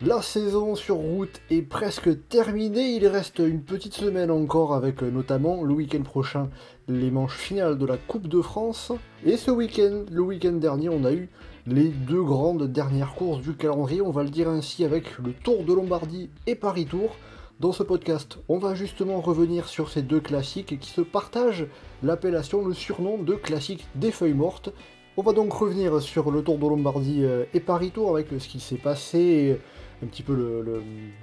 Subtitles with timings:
[0.00, 5.10] La saison sur route est presque terminée, il reste une petite semaine encore avec euh,
[5.10, 6.50] notamment le week-end prochain
[6.88, 8.90] les manches finales de la Coupe de France.
[9.24, 11.30] Et ce week-end, le week-end dernier, on a eu
[11.68, 15.62] les deux grandes dernières courses du calendrier, on va le dire ainsi avec le Tour
[15.62, 17.14] de Lombardie et Paris Tour.
[17.60, 21.68] Dans ce podcast, on va justement revenir sur ces deux classiques qui se partagent
[22.02, 24.70] l'appellation, le surnom de classique des feuilles mortes.
[25.16, 28.48] On va donc revenir sur le Tour de Lombardie euh, et Paris Tour avec ce
[28.48, 29.60] qui s'est passé,
[30.04, 30.82] un petit peu le, le,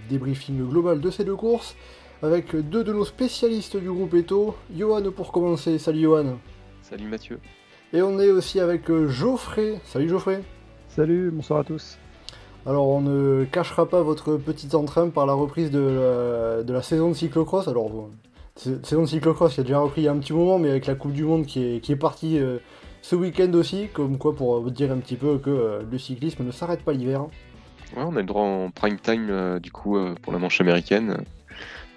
[0.10, 1.76] débriefing global de ces deux courses,
[2.24, 4.56] avec deux de nos spécialistes du groupe Eto.
[4.76, 6.38] Johan pour commencer, salut Johan.
[6.82, 7.40] Salut Mathieu.
[7.94, 10.42] Et on est aussi avec euh, Geoffrey, salut Geoffrey.
[10.90, 11.98] Salut, bonsoir à tous.
[12.66, 16.82] Alors on ne cachera pas votre petit entrain par la reprise de la, de la
[16.82, 17.68] saison de cyclocross.
[17.68, 18.10] Alors
[18.56, 20.86] saison de cyclocross qui a déjà repris il y a un petit moment, mais avec
[20.86, 22.58] la Coupe du Monde qui est, qui est partie euh,
[23.02, 26.44] ce week-end aussi, comme quoi pour vous dire un petit peu que euh, le cyclisme
[26.44, 27.26] ne s'arrête pas l'hiver.
[27.96, 30.62] Ouais, on a le droit en prime time euh, du coup euh, pour la manche
[30.62, 31.18] américaine,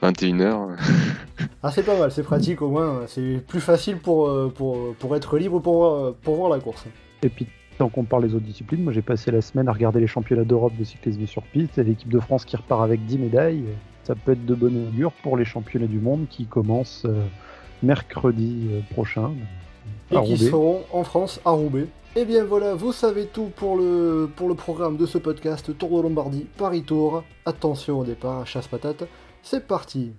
[0.03, 0.77] 21h.
[1.62, 5.17] ah c'est pas mal, c'est pratique au moins, c'est plus facile pour, euh, pour, pour
[5.17, 6.84] être libre pour, pour voir la course.
[7.22, 7.47] Et puis
[7.78, 10.45] tant qu'on parle des autres disciplines, moi j'ai passé la semaine à regarder les championnats
[10.45, 13.65] d'Europe de cyclisme sur piste et l'équipe de France qui repart avec 10 médailles.
[14.05, 17.25] Ça peut être de bonne augure pour les championnats du monde qui commencent euh,
[17.83, 19.33] mercredi euh, prochain.
[20.11, 21.89] Et qui seront en France à Roubaix.
[22.17, 25.77] Et eh bien voilà, vous savez tout pour le, pour le programme de ce podcast
[25.77, 27.25] Tour de Lombardie, Paris Tour.
[27.45, 29.03] Attention au départ, chasse patate,
[29.43, 30.12] c'est parti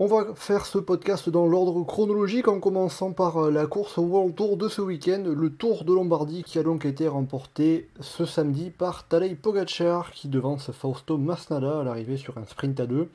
[0.00, 4.56] On va faire ce podcast dans l'ordre chronologique en commençant par la course World Tour
[4.56, 9.06] de ce week-end, le Tour de Lombardie qui a donc été remporté ce samedi par
[9.06, 13.08] Tadej Pogacar qui devance Fausto Masnada à l'arrivée sur un sprint à deux.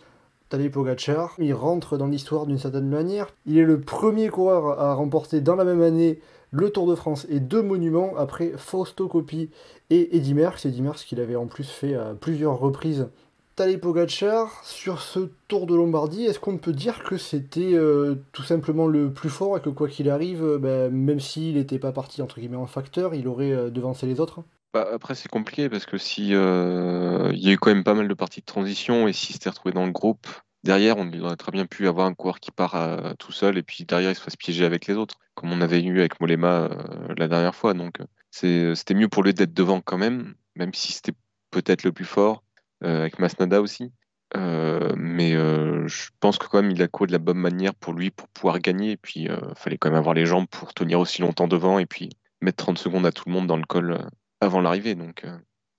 [0.49, 3.27] Tadej Pogacar, il rentre dans l'histoire d'une certaine manière.
[3.45, 6.19] Il est le premier coureur à remporter dans la même année
[6.51, 9.49] le Tour de France et deux monuments après Fausto Coppi
[9.89, 10.65] et Eddy Merckx.
[10.65, 13.07] Eddy Merckx qu'il avait en plus fait à plusieurs reprises
[13.57, 18.43] Tadej Pogacar, sur ce Tour de Lombardie, est-ce qu'on peut dire que c'était euh, tout
[18.43, 21.91] simplement le plus fort et que quoi qu'il arrive, euh, ben, même s'il n'était pas
[21.91, 24.43] parti entre guillemets en facteur, il aurait euh, devancé les autres?
[24.83, 27.93] Bah, Après c'est compliqué parce que si euh, il y a eu quand même pas
[27.93, 30.27] mal de parties de transition et si s'était retrouvé dans le groupe,
[30.63, 33.63] derrière on aurait très bien pu avoir un coureur qui part euh, tout seul et
[33.63, 36.69] puis derrière il se fasse piéger avec les autres, comme on avait eu avec Molema
[37.17, 37.73] la dernière fois.
[37.73, 37.99] Donc
[38.31, 41.13] c'était mieux pour lui d'être devant quand même, même si c'était
[41.51, 42.43] peut-être le plus fort.
[42.83, 43.91] Euh, avec Masnada aussi.
[44.35, 47.73] Euh, mais euh, je pense que quand même il a couru de la bonne manière
[47.73, 48.91] pour lui pour pouvoir gagner.
[48.91, 51.85] Et puis il fallait quand même avoir les jambes pour tenir aussi longtemps devant et
[51.85, 52.09] puis
[52.41, 53.97] mettre 30 secondes à tout le monde dans le col
[54.41, 54.95] avant l'arrivée.
[54.95, 55.23] Donc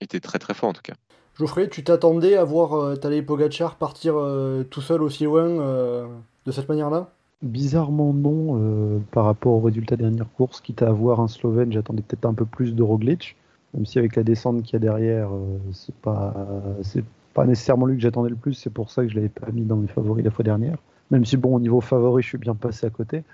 [0.00, 0.94] il était très très fort en tout cas.
[1.38, 6.06] Geoffrey, tu t'attendais à voir euh, Tadej Pogacar partir euh, tout seul aussi loin euh,
[6.46, 7.10] de cette manière-là?
[7.42, 12.02] Bizarrement non, par rapport au résultat des dernières courses, quitte à avoir un Slovène, j'attendais
[12.02, 13.36] peut-être un peu plus de Roglic
[13.74, 16.34] même si avec la descente qu'il y a derrière, euh, c'est pas,
[16.82, 17.04] c'est
[17.34, 19.62] pas nécessairement lui que j'attendais le plus, c'est pour ça que je l'avais pas mis
[19.62, 20.78] dans mes favoris la fois dernière.
[21.10, 23.24] Même si, bon, au niveau favori, je suis bien passé à côté.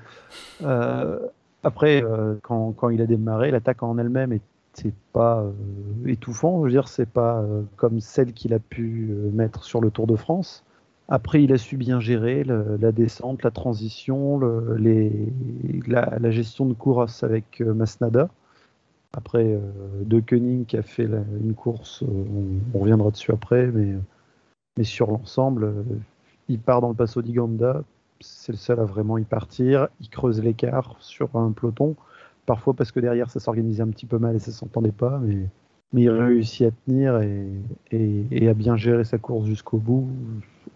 [0.62, 1.18] Euh,
[1.62, 4.38] après, euh, quand, quand, il a démarré, l'attaque en elle-même
[4.74, 5.52] c'est pas euh,
[6.06, 6.60] étouffant.
[6.60, 9.90] Je veux dire, c'est pas euh, comme celle qu'il a pu euh, mettre sur le
[9.90, 10.64] Tour de France.
[11.08, 17.60] Après, il a su bien gérer la descente, la transition, la, gestion de course avec
[17.60, 18.30] Masnada.
[19.12, 19.60] Après,
[20.00, 23.96] De Koenig qui a fait une course, on, reviendra dessus après, mais,
[24.78, 25.74] mais sur l'ensemble,
[26.48, 27.82] il part dans le Passo di Ganda,
[28.20, 31.96] c'est le seul à vraiment y partir, il creuse l'écart sur un peloton,
[32.46, 35.48] parfois parce que derrière ça s'organisait un petit peu mal et ça s'entendait pas, mais,
[35.92, 37.46] mais il réussit à tenir et,
[37.90, 40.08] et, et à bien gérer sa course jusqu'au bout.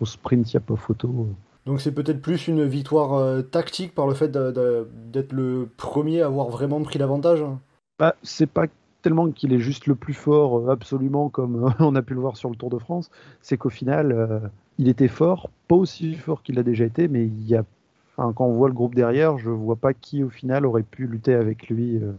[0.00, 1.28] Au sprint, il n'y a pas photo.
[1.69, 6.26] Donc c'est peut-être plus une victoire euh, tactique par le fait d'être le premier à
[6.26, 7.44] avoir vraiment pris l'avantage
[7.98, 8.66] bah, c'est pas
[9.02, 12.20] tellement qu'il est juste le plus fort euh, absolument comme euh, on a pu le
[12.20, 13.10] voir sur le Tour de France,
[13.42, 17.46] c'est qu'au final il était fort, pas aussi fort qu'il a déjà été, mais il
[17.46, 17.64] y a,
[18.18, 21.34] quand on voit le groupe derrière, je vois pas qui au final aurait pu lutter
[21.34, 22.12] avec lui, euh,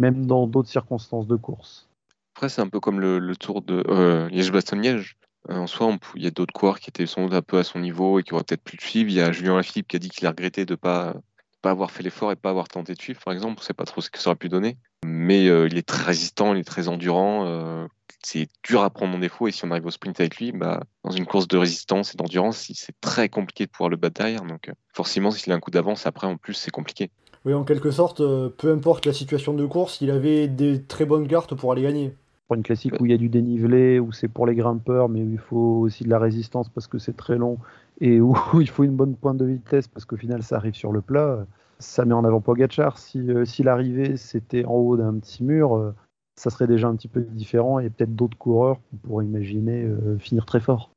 [0.00, 1.88] même dans d'autres circonstances de course.
[2.36, 5.16] Après c'est un peu comme le, Tour de euh, Liège-Bastogne-Liège.
[5.48, 7.80] en soi, il y a d'autres coureurs qui étaient sans doute un peu à son
[7.80, 9.10] niveau et qui auraient peut-être pu le suivre.
[9.10, 11.14] Il y a Julien Lafilippe qui a dit qu'il a regretté de pas
[11.60, 13.56] pas avoir fait l'effort et pas avoir tenté de suivre, par exemple.
[13.58, 14.76] On sait pas trop ce que ça aurait pu donner.
[15.04, 17.88] Mais euh, il est très résistant, il est très endurant.
[18.22, 19.48] C'est dur à prendre en défaut.
[19.48, 22.16] Et si on arrive au sprint avec lui, bah, dans une course de résistance et
[22.16, 24.42] d'endurance, c'est très compliqué de pouvoir le battre derrière.
[24.42, 27.10] Donc, euh, forcément, s'il a un coup d'avance, après, en plus, c'est compliqué.
[27.44, 31.04] Oui, en quelque sorte, euh, peu importe la situation de course, il avait des très
[31.04, 32.14] bonnes cartes pour aller gagner.
[32.48, 35.22] Pour une classique où il y a du dénivelé, où c'est pour les grimpeurs, mais
[35.22, 37.58] où il faut aussi de la résistance parce que c'est très long,
[38.00, 40.92] et où il faut une bonne pointe de vitesse parce qu'au final, ça arrive sur
[40.92, 41.46] le plat
[41.78, 42.98] ça met en avant Pogachar.
[42.98, 45.94] Si, euh, si l'arrivée c'était en haut d'un petit mur, euh,
[46.38, 50.18] ça serait déjà un petit peu différent et peut-être d'autres coureurs qu'on pourrait imaginer euh,
[50.18, 50.90] finir très fort.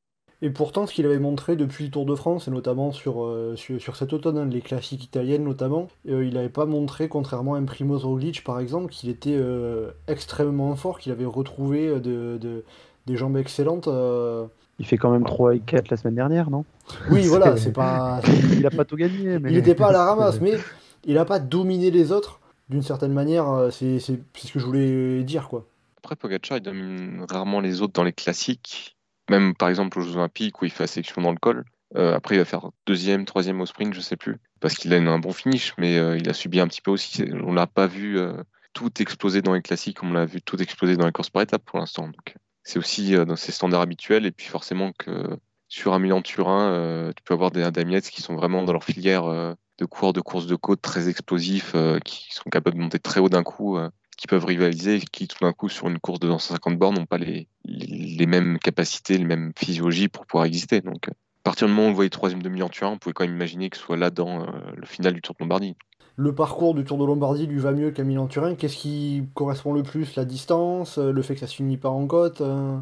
[0.43, 3.95] Et pourtant, ce qu'il avait montré depuis le Tour de France, et notamment sur, sur,
[3.95, 8.03] cet automne, hein, les classiques italiennes notamment, il n'avait pas montré, contrairement à un Primoz
[8.03, 9.39] Roglic par exemple, qu'il était
[10.07, 12.63] extrêmement fort, qu'il avait retrouvé de,
[13.05, 13.87] des jambes excellentes.
[14.81, 16.65] Il fait quand même 3 et 4 la semaine dernière, non?
[17.11, 18.19] Oui, voilà, c'est pas.
[18.51, 19.37] Il n'a pas tout gagné.
[19.37, 19.51] Mais...
[19.51, 20.53] Il n'était pas à la ramasse, mais
[21.05, 22.40] il n'a pas dominé les autres.
[22.71, 25.67] D'une certaine manière, euh, c'est ce que je voulais dire, quoi.
[25.97, 28.95] Après, Pogacar, il domine rarement les autres dans les classiques.
[29.29, 31.65] Même par exemple aux Jeux Olympiques où il fait la sélection dans le col.
[31.97, 34.37] Euh, après, il va faire deuxième, troisième au sprint, je sais plus.
[34.61, 37.25] Parce qu'il a un bon finish, mais euh, il a subi un petit peu aussi.
[37.43, 38.17] On l'a pas vu
[38.71, 41.65] tout exploser dans les classiques, on l'a vu tout exploser dans les courses par étapes
[41.65, 42.09] pour l'instant.
[42.63, 44.25] C'est aussi dans ses standards habituels.
[44.25, 45.37] Et puis forcément que
[45.67, 49.85] sur un Milan-Turin, tu peux avoir des Adamiets qui sont vraiment dans leur filière de
[49.85, 51.75] cours de course de côte très explosifs,
[52.05, 53.79] qui sont capables de monter très haut d'un coup,
[54.15, 57.17] qui peuvent rivaliser, qui tout d'un coup sur une course de 250 bornes n'ont pas
[57.17, 60.81] les, les, mêmes capacités, les mêmes physiologies pour pouvoir exister.
[60.81, 61.13] Donc à
[61.43, 63.77] partir du moment où on voyait troisième de Milan-Turin, on pouvait quand même imaginer que
[63.77, 64.45] ce soit là dans
[64.75, 65.75] le final du Tour de Lombardie
[66.17, 68.55] le parcours du Tour de Lombardie lui va mieux qu'à Milan-Turin.
[68.55, 72.05] Qu'est-ce qui correspond le plus La distance Le fait que ça se finit pas en
[72.05, 72.77] côte euh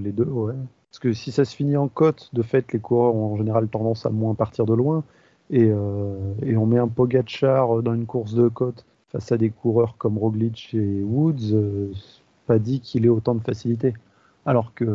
[0.00, 0.54] Les deux, ouais.
[0.90, 3.68] Parce que si ça se finit en côte, de fait, les coureurs ont en général
[3.68, 5.04] tendance à moins partir de loin.
[5.52, 9.96] Et, euh, on met un Pogachar dans une course de côte face à des coureurs
[9.98, 11.92] comme Roglic et Woods, euh,
[12.46, 13.94] pas dit qu'il ait autant de facilité.
[14.46, 14.86] Alors que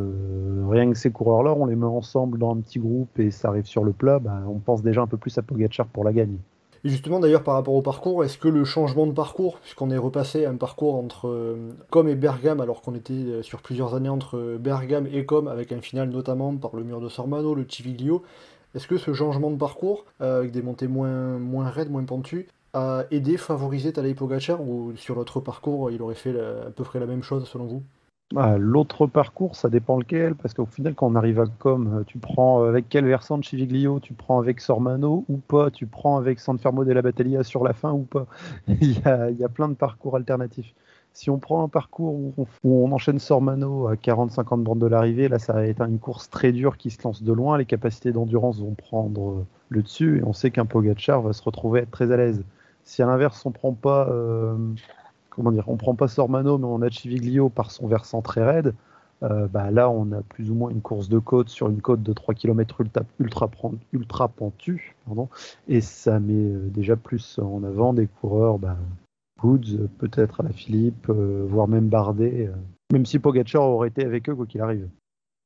[0.69, 3.65] rien que ces coureurs-là, on les met ensemble dans un petit groupe et ça arrive
[3.65, 6.37] sur le plat, bah, on pense déjà un peu plus à Pogachar pour la gagne.
[6.83, 9.97] Et justement, d'ailleurs, par rapport au parcours, est-ce que le changement de parcours, puisqu'on est
[9.97, 13.95] repassé à un parcours entre euh, Com et Bergame, alors qu'on était euh, sur plusieurs
[13.95, 17.55] années entre euh, Bergame et Com, avec un final notamment par le mur de Sormano,
[17.55, 18.23] le Civiglio,
[18.77, 23.37] est-ce que ce changement de parcours, avec des montées moins, raides, moins pentues, a aidé,
[23.37, 27.23] favorisé Tadej Pogacar, ou sur l'autre parcours, il aurait fait à peu près la même
[27.23, 27.83] chose selon vous?
[28.33, 32.03] Bah, l'autre parcours, ça dépend lequel, parce qu'au final, quand on arrive à Com, euh,
[32.05, 35.85] tu prends euh, avec quel versant de Chiviglio Tu prends avec Sormano ou pas Tu
[35.85, 38.27] prends avec Sanfermo della Battaglia sur la fin ou pas
[38.67, 40.73] il y, a, plein de parcours alternatifs.
[41.17, 45.39] Si on prend un parcours où on, enchaîne Sormano à 40-50 bandes de l'arrivée, là,
[45.39, 47.57] ça va être une course très dure qui se lance de loin.
[47.57, 51.41] Les capacités d'endurance vont prendre euh, le dessus et on sait qu'un Pogachar va se
[51.41, 52.43] retrouver très à l'aise.
[52.83, 54.07] Si à l'inverse, on prend pas
[55.31, 58.75] comment dire, on prend pas Sormano, mais on a Chiviglio par son versant très raide.
[59.23, 62.03] Euh, bah là, on a plus ou moins une course de côte sur une côte
[62.03, 62.81] de 3 km
[63.19, 63.49] ultra,
[63.91, 64.95] ultra, pentue,
[65.67, 68.77] et ça met euh, déjà plus en avant des coureurs, bah,
[69.37, 72.51] Goods, peut-être à la Philippe, euh, voire même Bardet,
[72.91, 74.89] même si Pogacar aurait été avec eux quoi qu'il arrive.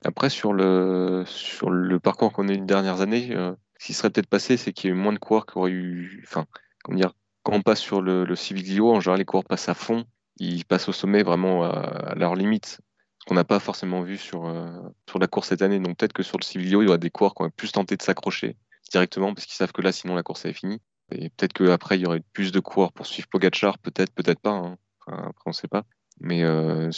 [0.03, 3.35] Après, sur le, sur le parcours qu'on a eu les dernières années,
[3.77, 5.71] ce qui serait peut-être passé, c'est qu'il y a eu moins de coureurs qui auraient
[5.71, 6.45] eu, enfin,
[6.83, 8.35] comment dire, quand on passe sur le, le
[8.83, 10.05] en général, les coureurs passent à fond.
[10.38, 12.79] Ils passent au sommet vraiment à, leur limite.
[13.19, 14.69] Ce qu'on n'a pas forcément vu sur, euh,
[15.07, 15.79] sur la course cette année.
[15.79, 17.98] Donc peut-être que sur le Civiglio, il y aura des coureurs qui ont plus tenté
[17.98, 18.57] de s'accrocher
[18.91, 20.79] directement parce qu'ils savent que là, sinon, la course est finie.
[21.12, 23.77] Et peut-être qu'après, il y aurait plus de coureurs pour suivre Pogachar.
[23.80, 24.51] Peut-être, peut-être pas.
[24.51, 24.77] Hein.
[25.08, 25.84] après, on ne sait pas.
[26.20, 26.89] Mais euh,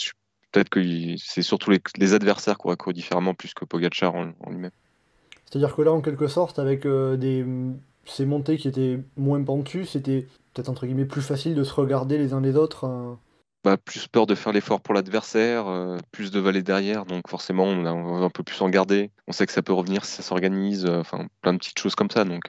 [0.52, 0.80] peut-être que
[1.16, 4.70] c'est surtout les, adversaires qui auraient couru différemment plus que Pogachar en, lui-même.
[5.46, 7.44] C'est-à-dire que là, en quelque sorte, avec euh, des
[8.06, 12.18] ces montées qui étaient moins pentues, c'était peut-être entre guillemets plus facile de se regarder
[12.18, 12.84] les uns les autres.
[12.84, 13.18] Hein.
[13.64, 17.64] Bah, plus peur de faire l'effort pour l'adversaire, euh, plus de vallées derrière, donc forcément
[17.64, 19.10] on, a, un peu plus en garder.
[19.26, 21.94] On sait que ça peut revenir si ça s'organise, euh, enfin plein de petites choses
[21.94, 22.24] comme ça.
[22.24, 22.42] Donc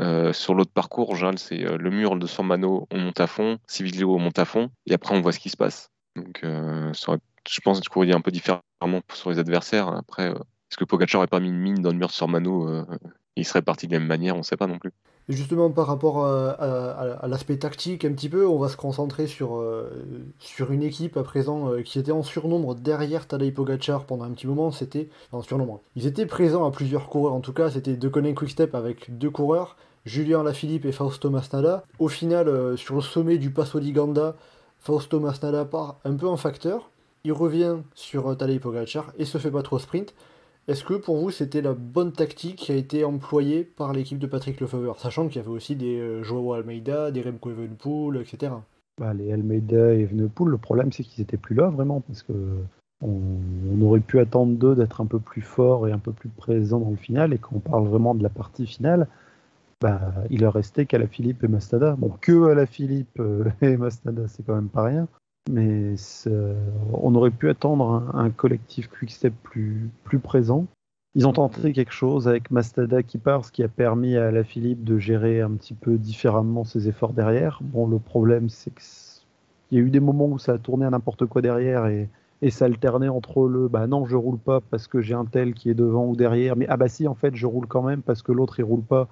[0.00, 3.26] euh, sur l'autre parcours, en général, c'est le mur de San Mano, on monte à
[3.26, 5.90] fond, Civilio, on monte à fond, et après on voit ce qui se passe.
[6.16, 9.88] Donc je pense que tu un peu différemment sur les adversaires.
[9.88, 12.30] Après, est-ce que Pogacar n'aurait pas mis une mine dans le mur de San
[13.36, 14.92] il serait parti de la même manière, on ne sait pas non plus.
[15.28, 19.88] justement, par rapport à, l'aspect tactique, un petit peu, on va se concentrer sur, euh,
[20.70, 24.46] une équipe à présent euh, qui était en surnombre derrière Tadej Pogacar pendant un petit
[24.46, 24.70] moment.
[24.70, 25.80] C'était en surnombre.
[25.96, 29.30] Ils étaient présents à plusieurs coureurs, en tout cas, c'était De Quick Quickstep avec deux
[29.30, 31.84] coureurs, Julien Lafilippe et Fausto Masnada.
[31.98, 34.34] Au final, euh, sur le sommet du Passo di Ganda,
[34.78, 36.90] Fausto Masnada part un peu en facteur.
[37.24, 40.14] Il revient sur Tadej Pogacar et se fait pas trop sprint.
[40.68, 44.26] Est-ce que pour vous c'était la bonne tactique qui a été employée par l'équipe de
[44.26, 48.52] Patrick Lefebvre, sachant qu'il y avait aussi des euh, Joao Almeida, des Remco Evenepoel, etc.
[48.98, 52.32] Bah, les Almeida et Evenepoel, le problème c'est qu'ils étaient plus là vraiment, parce que
[53.02, 56.80] On, aurait pu attendre d'eux d'être un peu plus forts et un peu plus présents
[56.80, 57.32] dans le final.
[57.32, 59.08] Et quand on parle vraiment de la partie finale,
[59.80, 61.96] bah, il leur restait qu'à la Philippe et Mastada.
[61.96, 65.08] Bon, que à la Philippe euh, et Mastada, c'est quand même pas rien.
[65.50, 65.94] Mais
[66.92, 70.66] on aurait pu attendre un, collectif Quickstep plus, plus présent.
[71.14, 74.44] Ils ont tenté quelque chose avec Mastada qui part, ce qui a permis à la
[74.44, 77.60] Philippe de gérer un petit peu différemment ses efforts derrière.
[77.62, 80.90] Bon, le problème, c'est qu'il y a eu des moments où ça a tourné à
[80.90, 82.08] n'importe quoi derrière et,
[82.42, 85.54] et ça alternait entre le bah non, je roule pas parce que j'ai un tel
[85.54, 88.02] qui est devant ou derrière, mais ah bah si, en fait, je roule quand même
[88.02, 89.08] parce que l'autre il roule pas.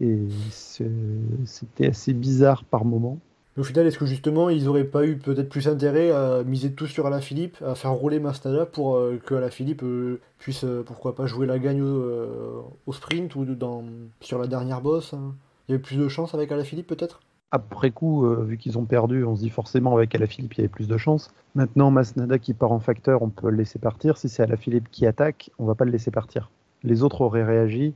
[0.00, 0.18] Et
[0.64, 3.18] c'était assez bizarre par moment.
[3.58, 6.86] Au final, est-ce que justement, ils auraient pas eu peut-être plus intérêt à miser tout
[6.86, 11.24] sur Alaphilippe, à faire rouler Mastada pour euh, que Alaphilippe euh, puisse, euh, pourquoi pas,
[11.24, 13.82] jouer la gagne au, sprint ou dans,
[14.20, 15.34] sur la dernière bosse hein
[15.68, 17.20] Il y avait plus de chance avec Alaphilippe peut-être?
[17.50, 20.68] Après coup, vu qu'ils ont perdu, on se dit forcément avec Alaphilippe il y avait
[20.68, 21.30] plus de chance.
[21.54, 24.18] Maintenant, Masnada qui part en facteur, on peut le laisser partir.
[24.18, 26.50] Si c'est Alaphilippe qui attaque, on va pas le laisser partir.
[26.82, 27.94] Les autres auraient réagi.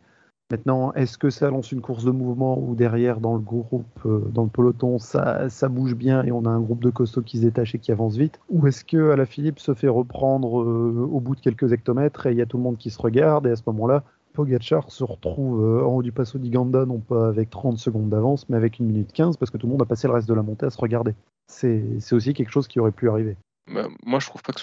[0.51, 4.21] Maintenant, est-ce que ça lance une course de mouvement ou derrière dans le groupe, euh,
[4.33, 7.43] dans le peloton, ça, bouge bien et on a un groupe de costauds qui se
[7.43, 8.41] détache et qui avance vite?
[8.49, 12.39] Ou est-ce que Philippe se fait reprendre euh, au bout de quelques hectomètres et il
[12.39, 14.03] y a tout le monde qui se regarde et à ce moment-là,
[14.33, 18.49] Pogachar se retrouve euh, en haut du Passo d'Iganda, non pas avec 30 secondes d'avance,
[18.49, 20.35] mais avec 1 minute 15 parce que tout le monde a passé le reste de
[20.35, 21.15] la montée à se regarder.
[21.47, 23.37] C'est aussi quelque chose qui aurait pu arriver.
[23.73, 24.61] Bah, moi, je trouve pas que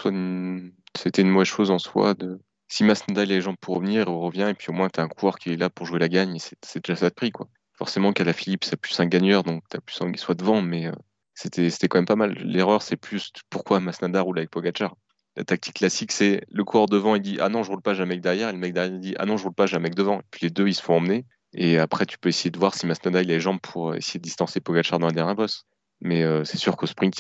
[0.96, 4.06] c'était une mauvaise chose en soi de si Masnada il a les jambes pour revenir,
[4.08, 6.10] il revient, et puis au moins tu un coureur qui est là pour jouer la
[6.10, 7.32] gagne, c'est déjà ça de prix.
[7.32, 7.48] Quoi.
[7.74, 10.36] Forcément qu'à la Philippe, ça plus un gagneur, donc tu as plus envie qu'il soit
[10.36, 10.92] devant, mais euh,
[11.34, 12.34] c'était quand même pas mal.
[12.34, 14.96] L'erreur, c'est plus pourquoi Masnada roule avec Pogachar.
[15.36, 18.04] La tactique classique, c'est le coureur devant, il dit Ah non, je roule pas, j'ai
[18.04, 19.76] un mec derrière, et le mec derrière, il dit Ah non, je roule pas, j'ai
[19.76, 20.20] un mec devant.
[20.20, 22.74] Et puis les deux, ils se font emmener, et après, tu peux essayer de voir
[22.74, 25.64] si Masnada a les jambes pour essayer de distancer Pogachar dans la dernière bosse.
[26.02, 27.14] Mais euh, c'est sûr qu'au sprint,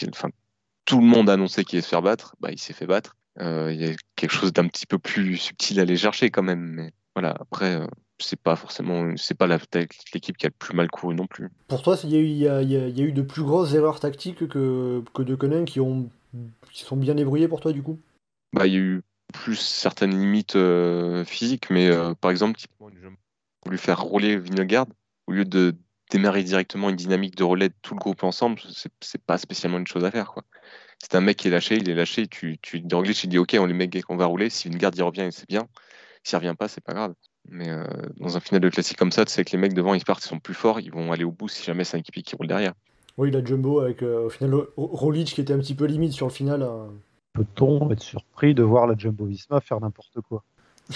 [0.85, 3.16] tout le monde a annoncé qu'il allait se faire battre, bah, il s'est fait battre.
[3.39, 6.43] Euh, il y a quelque chose d'un petit peu plus subtil à aller chercher quand
[6.43, 6.59] même.
[6.59, 7.87] Mais voilà, après, euh,
[8.19, 11.49] c'est pas forcément, c'est pas l'équipe qui a le plus mal couru non plus.
[11.67, 15.65] Pour toi, il y, a eu de plus grosses erreurs tactiques que, que de Conan
[15.65, 16.09] qui, ont,
[16.71, 17.99] qui sont bien débrouillés pour toi du coup?
[18.53, 19.01] Bah, Il y a eu
[19.33, 21.91] plus certaines limites euh, physiques, mais
[22.21, 22.59] par exemple,
[23.65, 24.87] voulu faire rouler Vingegaard
[25.27, 25.75] au lieu de
[26.09, 28.61] démarrer directement une dynamique de relais de tout le groupe ensemble,
[29.01, 30.31] c'est pas spécialement une chose à faire.
[30.31, 30.43] quoi
[30.99, 33.65] c'est un mec qui est lâché, il est lâché, tu, tu tu dis ok, on
[33.65, 35.67] lui met qu'on va rouler, si une garde y revient, c'est bien.
[36.23, 37.13] S'il revient pas, c'est pas grave.
[37.49, 37.85] Mais euh,
[38.17, 40.25] dans un final de classique comme ça, tu sais que les mecs devant, ils partent,
[40.25, 42.35] ils sont plus forts, ils vont aller au bout si jamais c'est un équipier qui
[42.35, 42.73] roule derrière.
[43.17, 46.27] Oui, la Jumbo avec euh, au final Rolich qui était un petit peu limite sur
[46.27, 46.61] le final.
[46.61, 46.89] Hein.
[47.33, 50.43] Peut-on être surpris de voir la Jumbo Visma faire n'importe quoi?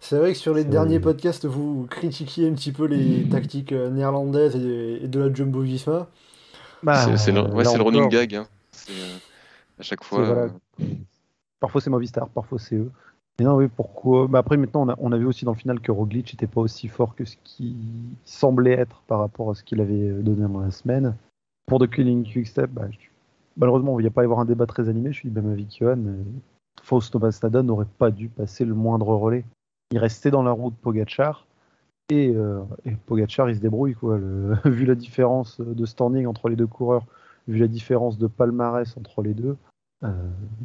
[0.00, 3.90] C'est vrai que sur les derniers podcasts, vous critiquiez un petit peu les tactiques euh,
[3.90, 6.08] néerlandaises et de la Jumbo Visma.
[6.82, 8.34] Bah, c'est le, running gag.
[8.34, 8.46] Hein.
[8.90, 9.16] Euh,
[9.78, 10.20] à chaque fois.
[10.20, 10.48] Euh,
[11.58, 12.90] parfois c'est Movistar, parfois c'est eux.
[13.38, 14.26] Mais non, oui, pourquoi?
[14.26, 16.88] Bah, Après, maintenant, on a, vu aussi dans le final que Roglic n'était pas aussi
[16.88, 17.74] fort que ce qui
[18.24, 21.16] semblait être par rapport à ce qu'il avait donné dans la semaine.
[21.64, 22.82] Pour The Killing Quickstep, bah,
[23.56, 25.12] malheureusement, il n'y a pas à y avoir un débat très animé.
[25.12, 25.98] Je suis même avec Johan.
[26.82, 29.44] Fausto Bastada n'aurait pas dû passer le moindre relais.
[29.92, 31.46] Il restait dans la route Pogachar.
[32.12, 33.94] Euh, et, Pogachar, il se débrouille.
[33.94, 34.18] Quoi.
[34.64, 37.04] vu la différence de standing entre les deux coureurs,
[37.48, 39.56] vu la différence de palmarès entre les deux,
[40.02, 40.08] euh,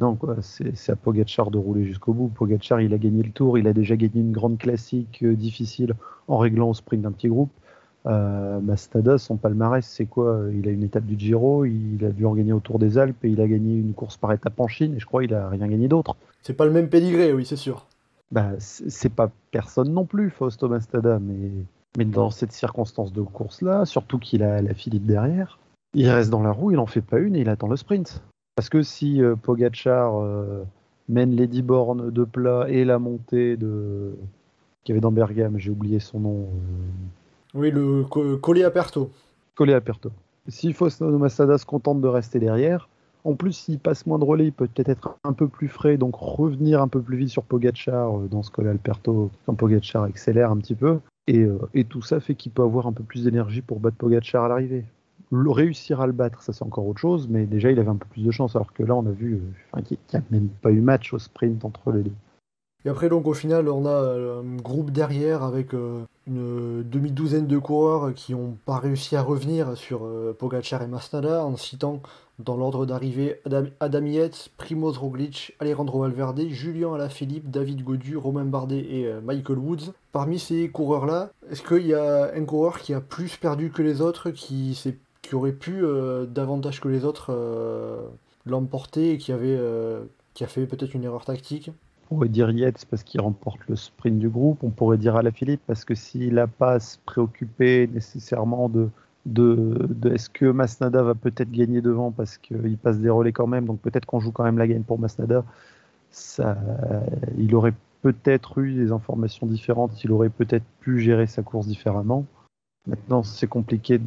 [0.00, 2.28] non, quoi, c'est à Pogachar de rouler jusqu'au bout.
[2.28, 5.94] Pogachar, il a gagné le tour, il a déjà gagné une grande classique euh, difficile
[6.26, 7.50] en réglant au sprint d'un petit groupe.
[8.62, 10.44] Mastada, son palmarès, c'est quoi?
[10.54, 13.24] Il a une étape du Giro, il a dû en gagner au Tour des Alpes
[13.24, 15.48] et il a gagné une course par étape en Chine et je crois qu'il a
[15.48, 16.14] rien gagné d'autre.
[16.40, 17.88] C'est pas le même pédigré, oui, c'est sûr
[18.32, 21.50] bah, c'est pas personne non plus, Fausto Mastada, mais,
[21.96, 25.58] mais dans cette circonstance de course-là, surtout qu'il a la Philippe derrière,
[25.94, 28.22] il reste dans la roue, il en fait pas une et il attend le sprint.
[28.54, 30.64] Parce que si euh, Pogachar euh,
[31.08, 34.14] mène les 10 bornes de plat et la montée de
[34.84, 36.40] qu'il y avait dans Bergame, j'ai oublié son nom.
[36.42, 38.04] Euh, oui, le
[38.36, 39.10] Collet Aperto.
[39.54, 40.10] Collet Aperto.
[40.48, 42.88] Si Fausto Mastada se contente de rester derrière,
[43.26, 45.96] en plus, s'il passe moins de relais, il peut peut-être être un peu plus frais,
[45.96, 50.04] donc revenir un peu plus vite sur Pogachar euh, dans ce cas Alperto, quand Pogachar
[50.04, 51.00] accélère un petit peu.
[51.30, 54.44] Euh, et, tout ça fait qu'il peut avoir un peu plus d'énergie pour battre Pogachar
[54.44, 54.84] à l'arrivée.
[55.32, 58.06] réussir à le battre, ça c'est encore autre chose, mais déjà il avait un peu
[58.06, 59.40] plus de chance, alors que là on a vu
[59.76, 62.14] euh, qu'il n'y a même pas eu match au sprint entre les deux.
[62.84, 68.14] Et après, donc, au final, on a un groupe derrière avec une demi-douzaine de coureurs
[68.14, 70.06] qui n'ont pas réussi à revenir sur
[70.38, 72.00] Pogachar et Masnada en citant
[72.38, 73.40] dans l'ordre d'arrivée,
[73.80, 79.58] Adam, Yates, Primoz Roglic, Alejandro Valverde, Julien Alaphilippe, David Godu, Romain Bardet et euh, Michael
[79.58, 79.92] Woods.
[80.12, 84.00] Parmi ces coureurs-là, est-ce qu'il y a un coureur qui a plus perdu que les
[84.00, 84.78] autres, qui,
[85.32, 88.02] aurait pu euh, davantage que les autres euh,
[88.44, 89.58] l'emporter et qui, avait,
[90.34, 91.70] qui a fait peut-être une erreur tactique?
[92.10, 94.62] On pourrait dire Yates parce qu'il remporte le sprint du groupe.
[94.62, 98.88] On pourrait dire Alaphilippe parce que s'il n'a pas se préoccuper nécessairement de,
[99.26, 103.66] de, est-ce que Masnada va peut-être gagner devant parce qu'il passe des relais quand même.
[103.66, 105.44] Donc peut-être qu'on joue quand même la gagne pour Masnada.
[106.10, 106.56] Ça,
[107.36, 110.02] il aurait peut-être eu des informations différentes.
[110.04, 112.24] Il aurait peut-être pu gérer sa course différemment.
[112.86, 114.00] Maintenant, c'est compliqué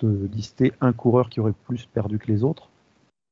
[0.00, 2.68] de lister un coureur qui aurait plus perdu que les autres.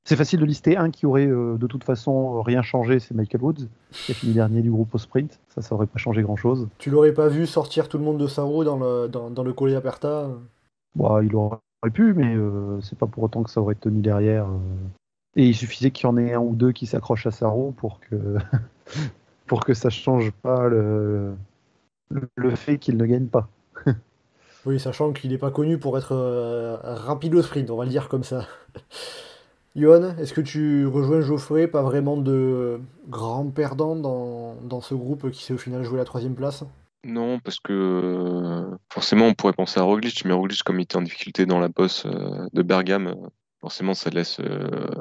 [0.07, 3.43] C'est facile de lister un qui aurait euh, de toute façon rien changé, c'est Michael
[3.43, 5.41] Woods, qui a fini dernier du groupe au sprint.
[5.49, 6.69] Ça, ça aurait pas changé grand chose.
[6.77, 9.43] Tu l'aurais pas vu sortir tout le monde de sa roue dans le, dans, dans
[9.43, 10.29] le collet aperta?
[10.95, 11.59] Bah, Il aurait
[11.93, 14.47] pu, mais euh, c'est pas pour autant que ça aurait tenu derrière.
[14.47, 14.59] Euh.
[15.37, 18.01] Et il suffisait qu'il y en ait un ou deux qui s'accrochent à sa pour
[18.01, 18.37] que,
[19.47, 21.35] pour que ça change pas le,
[22.55, 23.49] fait qu'il ne gagne pas.
[24.67, 26.15] oui, sachant qu'il n'est pas connu pour être
[26.83, 28.47] rapide au sprint, on va le dire comme ça.
[29.77, 35.43] Johan, est-ce que tu rejoins Geoffrey Pas vraiment de grand perdant dans, ce groupe qui
[35.43, 36.65] s'est au final joué la troisième place?
[37.05, 40.97] Non, parce que euh, forcément on pourrait penser à Roglic, mais Roglic comme il était
[40.97, 43.29] en difficulté dans la bosse euh, de Bergame, euh,
[43.61, 44.41] forcément ça laisse,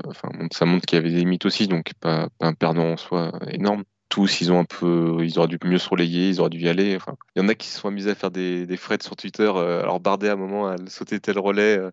[0.07, 2.98] enfin ça montre qu'il y avait des limites aussi, donc pas, pas un perdant en
[2.98, 3.83] soi énorme
[4.13, 6.70] tous, ils ont un peu, ils auraient dû mieux se relayer, ils auraient dû y
[6.70, 6.96] aller.
[6.96, 9.51] Enfin, il y en a qui se sont amusés à faire des, des sur Twitter.
[9.55, 11.89] Euh, alors Bardet à un moment a sauté tel relais, euh,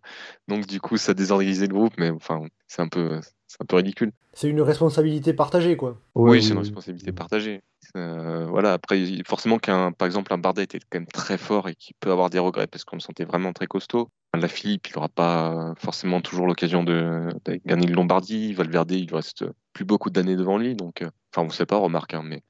[0.46, 3.64] donc du coup ça a désorganisé le groupe, mais enfin c'est un peu, c'est un
[3.64, 4.12] peu ridicule.
[4.34, 5.96] C'est une responsabilité partagée, quoi.
[6.14, 7.62] Oui, c'est une responsabilité partagée.
[7.96, 11.74] Euh, voilà, après, forcément qu'un, par exemple, un Bardet était quand même très fort et
[11.74, 14.10] qui peut avoir des regrets parce qu'on le sentait vraiment très costaud.
[14.34, 17.28] La Philippe, il n'aura pas forcément toujours l'occasion de,
[17.64, 18.52] gagner le Lombardie.
[18.52, 21.66] Valverde, il lui reste plus beaucoup d'années devant lui, donc, euh, enfin, on ne sait
[21.66, 22.42] pas, remarque, hein, mais.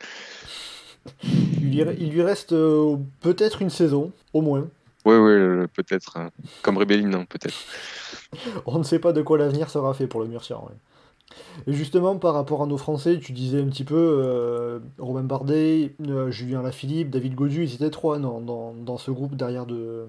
[1.63, 4.69] Il lui, reste euh, peut-être une saison, au moins.
[5.07, 6.19] Oui, oui, peut-être.
[6.19, 6.31] Hein.
[6.63, 7.55] comme Rébelline, hein, peut-être.
[8.67, 10.69] on ne sait pas de quoi l'avenir sera fait pour le Murcian.
[11.67, 15.95] Et justement, par rapport à nos Français, tu disais un petit peu euh, Robin Bardet,
[16.07, 20.07] euh, Julien Lafilippe, David Godu, ils étaient trois dans, dans, ce groupe derrière de,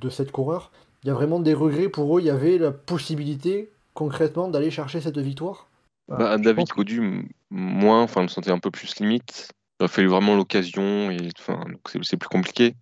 [0.00, 0.70] de sept coureurs.
[1.02, 2.20] Il y a vraiment des regrets pour eux.
[2.20, 5.66] Il y avait la possibilité concrètement d'aller chercher cette victoire?
[6.08, 9.52] Bah, David Godu, moins, enfin, me sentait un peu plus limite.
[9.80, 11.64] Il a fallu vraiment l'occasion et enfin,
[12.02, 12.76] c'est plus compliqué.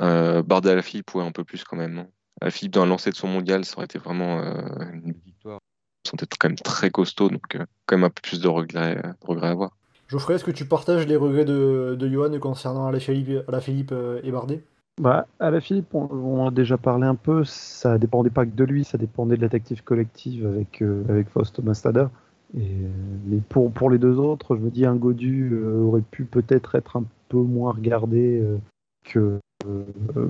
[0.00, 2.06] Euh, Bardet à la Philippe, ouais, un peu plus quand même.
[2.40, 5.60] La Philippe, dans un lancer de son mondial, ça aurait été vraiment euh, une victoire
[6.08, 9.48] sont quand même très costauds, donc euh, quand même un peu plus de regrets, à
[9.48, 9.76] avoir.
[10.08, 14.30] Geoffrey, est-ce que tu partages les regrets de, de Johan concernant Alaphilippe, Philippe euh, et
[14.30, 14.62] Bardet?
[15.00, 15.26] Bah,
[15.60, 18.98] Philippe, on, on, a déjà parlé un peu, ça dépendait pas que de lui, ça
[18.98, 22.10] dépendait de la tactique collective avec, euh, avec Fausto Mastada.
[22.56, 22.76] Et,
[23.26, 26.96] mais pour, pour les deux autres, je me dis, un Godu aurait pu peut-être être
[26.96, 28.42] un peu moins regardé
[29.04, 29.38] que,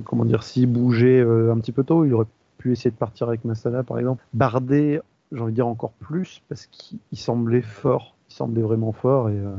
[0.05, 2.27] comment dire, s'il bougeait un petit peu tôt, il aurait
[2.59, 4.23] pu essayer de partir avec Mastada par exemple.
[4.35, 5.01] Bardet,
[5.33, 9.27] j'ai envie de dire encore plus, parce qu'il semblait fort, il semblait vraiment fort.
[9.29, 9.55] Euh,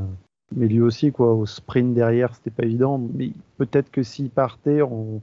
[0.54, 3.00] mais lui aussi, quoi, au sprint derrière, c'était pas évident.
[3.14, 5.20] Mais peut-être que s'il partait, on,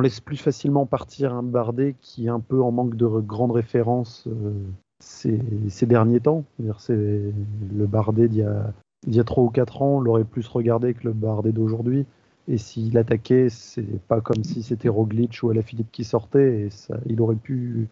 [0.00, 4.26] laisse plus facilement partir un Bardet qui est un peu en manque de grandes références
[4.26, 4.52] euh,
[5.02, 6.44] ces, derniers temps.
[6.58, 8.46] Le Bardet d'il
[9.08, 12.06] y a, 3 ou 4 ans, l'aurait plus regardé que le Bardet d'aujourd'hui.
[12.48, 16.68] Et s'il attaquait, c'est pas comme si c'était Roglic ou Alaphilippe qui sortait.
[17.06, 17.88] Il aurait pu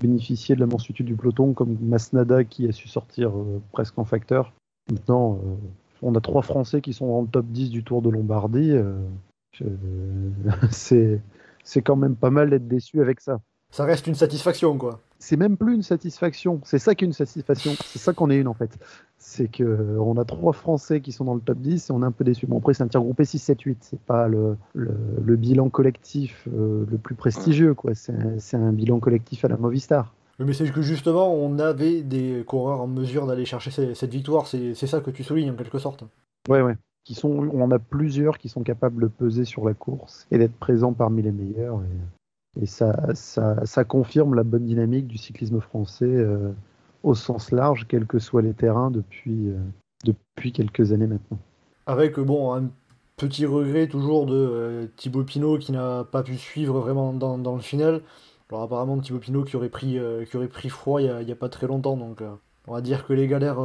[0.00, 4.04] bénéficier de la mansuétude du peloton, comme Masnada qui a su sortir euh, presque en
[4.04, 4.54] facteur.
[4.90, 5.54] Maintenant, euh,
[6.00, 8.72] on a trois Français qui sont dans le top 10 du Tour de Lombardie.
[8.72, 8.96] Euh,
[10.70, 13.40] c'est quand même pas mal d'être déçu avec ça.
[13.70, 16.60] Ça reste une satisfaction, quoi c'est même plus une satisfaction.
[16.64, 17.72] C'est ça qui est une satisfaction.
[17.84, 18.78] C'est ça qu'on est une en fait.
[19.18, 22.02] C'est que euh, on a trois Français qui sont dans le top 10 et on
[22.02, 22.46] est un peu déçu.
[22.46, 23.76] Bon après c'est un tir groupé 6-7-8.
[23.80, 27.92] C'est pas le, le, bilan collectif euh, le plus prestigieux quoi.
[27.94, 30.14] C'est un, bilan collectif à la Movistar.
[30.38, 34.46] Mais c'est que justement on avait des coureurs en mesure d'aller chercher cette victoire.
[34.46, 36.04] C'est ça que tu soulignes en quelque sorte.
[36.48, 36.76] Ouais ouais.
[37.04, 40.38] Qui sont, on en a plusieurs qui sont capables de peser sur la course et
[40.38, 41.82] d'être présents parmi les meilleurs.
[41.82, 42.19] Et
[42.58, 46.52] et ça, ça, confirme la bonne dynamique du cyclisme français euh,
[47.02, 49.58] au sens large, quels que soient les terrains, depuis, euh,
[50.04, 51.38] depuis quelques années maintenant.
[51.86, 52.70] Avec bon, un
[53.16, 57.54] petit regret toujours de euh, Thibaut Pinot qui n'a pas pu suivre vraiment dans, dans,
[57.54, 58.02] le final.
[58.48, 61.36] Alors apparemment Thibaut Pinot qui aurait pris, qui aurait pris froid il n'y a, a,
[61.36, 62.20] pas très longtemps, donc
[62.66, 63.60] on va dire que les galères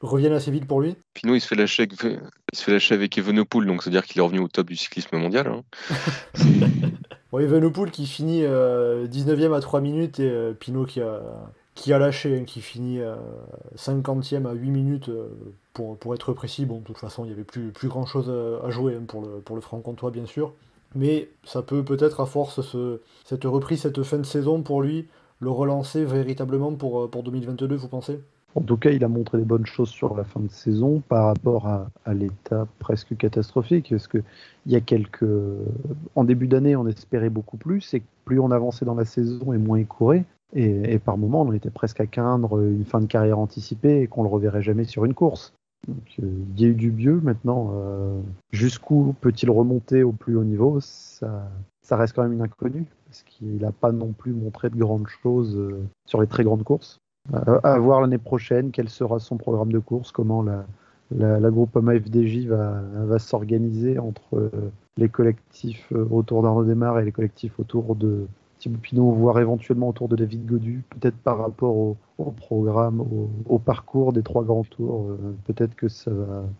[0.00, 0.96] reviennent assez vite pour lui.
[1.14, 4.18] Pinot, il se fait lâcher avec, il se fait lâcher avec Evenepoel, donc c'est-à-dire qu'il
[4.18, 5.46] est revenu au top du cyclisme mondial.
[5.48, 5.62] Hein.
[7.32, 11.20] bon, Evenepoel qui finit 19ème euh, à 3 minutes et euh, Pinot qui a,
[11.74, 13.00] qui a lâché, hein, qui finit
[13.76, 15.10] 50e euh, à 8 minutes
[15.74, 16.64] pour, pour être précis.
[16.64, 18.32] Bon, de toute façon, il n'y avait plus, plus grand-chose
[18.64, 20.54] à jouer hein, pour, le, pour le franc-comtois, bien sûr.
[20.96, 25.06] Mais ça peut peut-être, à force, ce, cette reprise, cette fin de saison pour lui,
[25.38, 28.20] le relancer véritablement pour, pour 2022, vous pensez?
[28.54, 31.26] En tout cas, il a montré des bonnes choses sur la fin de saison par
[31.26, 33.90] rapport à, l'état presque catastrophique.
[33.90, 34.18] Parce que
[34.66, 35.24] il y a quelques,
[36.16, 39.58] en début d'année, on espérait beaucoup plus, et plus on avançait dans la saison et
[39.58, 40.24] moins il courait.
[40.52, 44.24] Et, par moments, on était presque à craindre une fin de carrière anticipée et qu'on
[44.24, 45.54] le reverrait jamais sur une course.
[45.86, 47.20] Donc, euh, il y a eu du mieux.
[47.20, 51.48] Maintenant, euh, jusqu'où peut-il remonter au plus haut niveau ça,
[51.82, 55.08] ça reste quand même une inconnue parce qu'il n'a pas non plus montré de grandes
[55.08, 57.00] choses euh, sur les très grandes courses.
[57.32, 60.64] À voir l'année prochaine quel sera son programme de course, comment la,
[61.10, 64.50] la, groupe FDJ va, va s'organiser entre
[64.96, 68.26] les collectifs autour d'Arnaud Desmar et les collectifs autour de,
[68.60, 71.96] Thibaut Pinot, voire éventuellement autour de David Godu, peut-être par rapport au,
[72.36, 73.00] programme,
[73.48, 75.06] au, parcours des trois grands tours.
[75.08, 76.10] Euh, peut-être que ça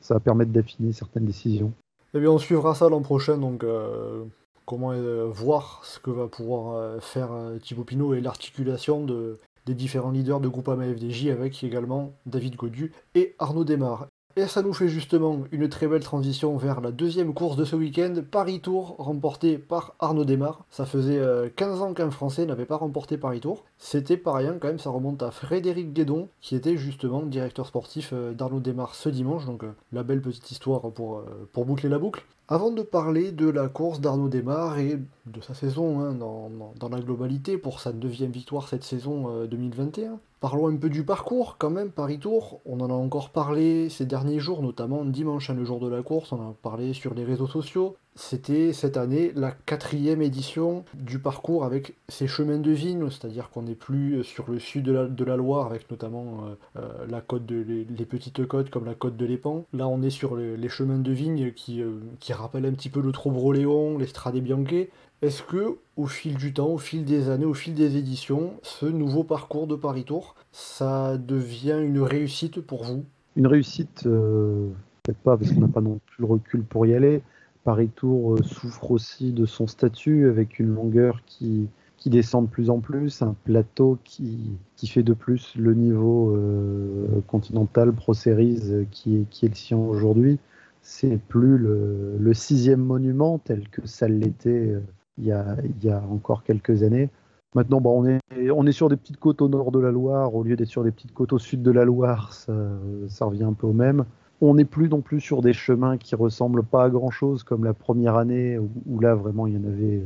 [0.01, 1.73] ça va permettre d'affiner certaines décisions.
[2.15, 4.25] Eh bien, on suivra ça l'an prochain, donc euh,
[4.65, 7.29] comment euh, voir ce que va pouvoir faire
[7.63, 12.93] Thibaut Pinot et l'articulation de, des différents leaders de Groupama FDJ avec également David Godu
[13.15, 14.09] et Arnaud Desmar.
[14.37, 17.75] Et ça nous fait justement une très belle transition vers la deuxième course de ce
[17.75, 20.65] week-end, Paris Tour, remportée par Arnaud Desmar.
[20.71, 21.21] Ça faisait
[21.57, 23.65] 15 euh, ans qu'un Français n'avait pas remporté Paris Tour.
[23.77, 28.11] C'était pas rien quand même, ça remonte à Frédéric Guédon, qui était justement directeur sportif
[28.13, 31.25] euh, d'Arnaud Desmar ce dimanche, donc euh, la belle petite histoire pour
[31.67, 32.25] boucler la boucle.
[32.53, 36.99] Avant de parler de la course d'Arnaud Desmar et de sa saison hein, dans, la
[36.99, 41.91] globalité pour sa neuvième victoire cette saison 2021, Parlons un peu du parcours quand même,
[41.91, 42.63] Paris Tour.
[42.65, 46.03] On en a encore parlé ces derniers jours, notamment dimanche, hein, le jour de la
[46.03, 47.97] course, on en a parlé sur les réseaux sociaux.
[48.17, 53.63] C'était cette année la quatrième édition du parcours avec ses chemins de vigne, c'est-à-dire qu'on
[53.63, 57.65] n'est plus sur le sud de la, Loire avec notamment euh, euh, la côte de,
[57.89, 59.65] les, petites côtes comme la côte de l'Épan.
[59.73, 63.01] Là on est sur les, chemins de vigne qui, euh, qui rappellent un petit peu
[63.01, 64.89] le Trobroléon, l'Estrade Bianche,
[65.23, 68.87] est-ce que, au fil du temps, au fil des années, au fil des éditions, ce
[68.87, 73.05] nouveau parcours de Paris Tour, ça devient une réussite pour vous?
[73.37, 74.71] Une réussite, euh,
[75.03, 77.23] peut-être pas, parce qu'on n'a pas non plus le recul pour y aller.
[77.65, 81.69] Paris Tour euh, souffre aussi de son statut, avec une longueur qui,
[82.07, 87.93] descend de plus en plus, un plateau qui, fait de plus le niveau euh, continental
[87.93, 90.39] Pro Series qui, qui est le sien aujourd'hui.
[90.83, 94.77] C'est plus le, sixième monument tel que ça l'était
[95.19, 97.11] il y, a, encore quelques années.
[97.55, 98.21] Maintenant, bon, on, est,
[98.69, 100.93] est sur des petites côtes au nord de la Loire, au lieu d'être sur des
[100.93, 104.07] petites côtes au sud de la Loire, ça revient un peu au même.
[104.41, 107.65] On n'est plus non plus sur des chemins qui ressemblent pas à grand chose, comme
[107.65, 110.03] la première année, où, là vraiment il y en avait.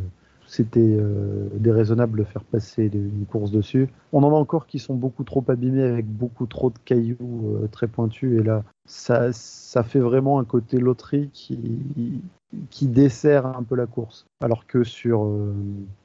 [0.46, 3.88] C'était euh, déraisonnable de faire passer une course dessus.
[4.12, 7.16] On en a encore qui sont beaucoup trop abîmés avec beaucoup trop de cailloux
[7.62, 8.38] euh, très pointus.
[8.38, 12.20] Et là, ça, ça fait vraiment un côté loterie qui,
[12.70, 14.26] qui dessert un peu la course.
[14.42, 15.54] Alors que sur, euh,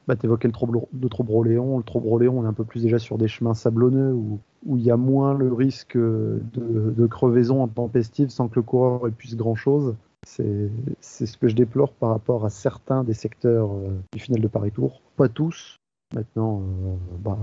[0.07, 0.53] bah, tu évoquais le,
[1.01, 4.39] le Trobroléon, le Trobroléon, on est un peu plus déjà sur des chemins sablonneux où,
[4.65, 9.35] où il y a moins le risque de, crevaison intempestive sans que le coureur puisse
[9.35, 9.95] grand-chose.
[10.25, 10.69] C'est
[11.01, 14.71] ce que je déplore par rapport à certains des secteurs euh, du final de Paris
[14.71, 15.01] Tour.
[15.15, 15.77] Pas tous.
[16.13, 17.37] Maintenant, euh, bah,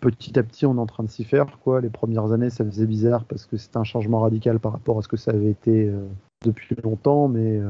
[0.00, 1.58] petit à petit, on est en train de s'y faire.
[1.60, 1.80] Quoi.
[1.80, 5.02] Les premières années, ça faisait bizarre parce que c'était un changement radical par rapport à
[5.02, 5.90] ce que ça avait été
[6.44, 7.60] depuis longtemps, mais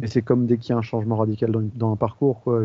[0.00, 2.40] mais c'est comme dès qu'il y a un changement radical dans, un parcours.
[2.40, 2.62] Quoi.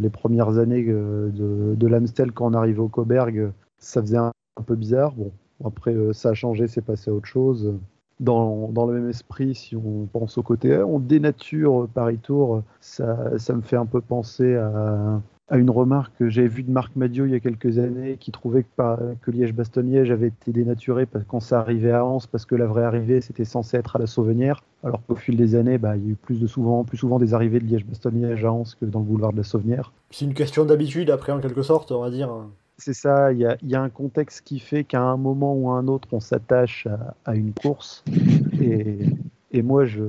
[0.00, 4.32] les premières années euh, de, de l'Amstel, quand on arrivait au Coberg, ça faisait un,
[4.66, 5.12] peu bizarre.
[5.12, 5.30] Bon,
[5.64, 7.74] après, euh, ça a changé, c'est passé à autre chose.
[8.18, 13.38] Dans, dans, le même esprit, si on pense au côté, on dénature Paris Tour, ça,
[13.38, 15.20] ça me fait un peu penser à,
[15.52, 18.32] à une remarque que j'ai vue de Marc Madio il y a quelques années, qui
[18.32, 22.64] trouvait que, que Liège-Bastogne-Liège avait été dénaturé quand ça arrivait à Anse, parce que la
[22.64, 26.04] vraie arrivée, c'était censé être à la Sauvenière, alors qu'au fil des années, bah, il
[26.04, 28.86] y a eu plus, de souvent, plus souvent des arrivées de Liège-Bastogne-Liège à Anse que
[28.86, 29.92] dans le boulevard de la Sauvenière.
[30.10, 32.30] C'est une question d'habitude, après, en quelque sorte, on va dire.
[32.78, 35.70] C'est ça, il y a, y a, un contexte qui fait qu'à un moment ou
[35.70, 38.02] à un autre, on s'attache à, à, une course.
[38.58, 39.00] Et,
[39.52, 40.02] et moi, je,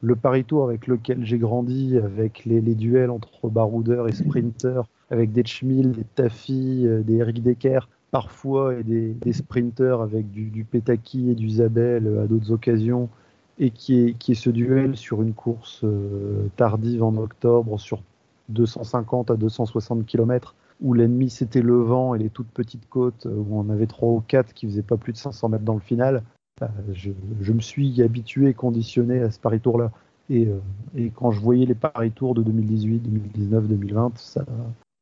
[0.00, 5.32] le Paris Tour avec lequel j'ai grandi, avec les, duels entre baroudeurs et sprinteurs, avec
[5.32, 10.64] des Schmil, des Taffy, euh, des Eric Decker, parfois, et des, sprinteurs avec du, du
[10.64, 13.08] Petaki et du Zabel euh, à d'autres occasions,
[13.58, 18.02] et qui est, qui est ce duel sur une course euh, tardive en octobre sur
[18.50, 23.58] 250 à 260 km où l'ennemi c'était le vent et les toutes petites côtes où
[23.58, 26.22] on avait trois ou quatre qui faisaient pas plus de 500 mètres dans le final
[26.60, 29.90] bah, je, me suis habitué, conditionné à ce Paris Tour-là.
[30.30, 30.58] Euh,
[30.96, 34.44] et, quand je voyais les Paris Tours de 2018, 2019, 2020, ça,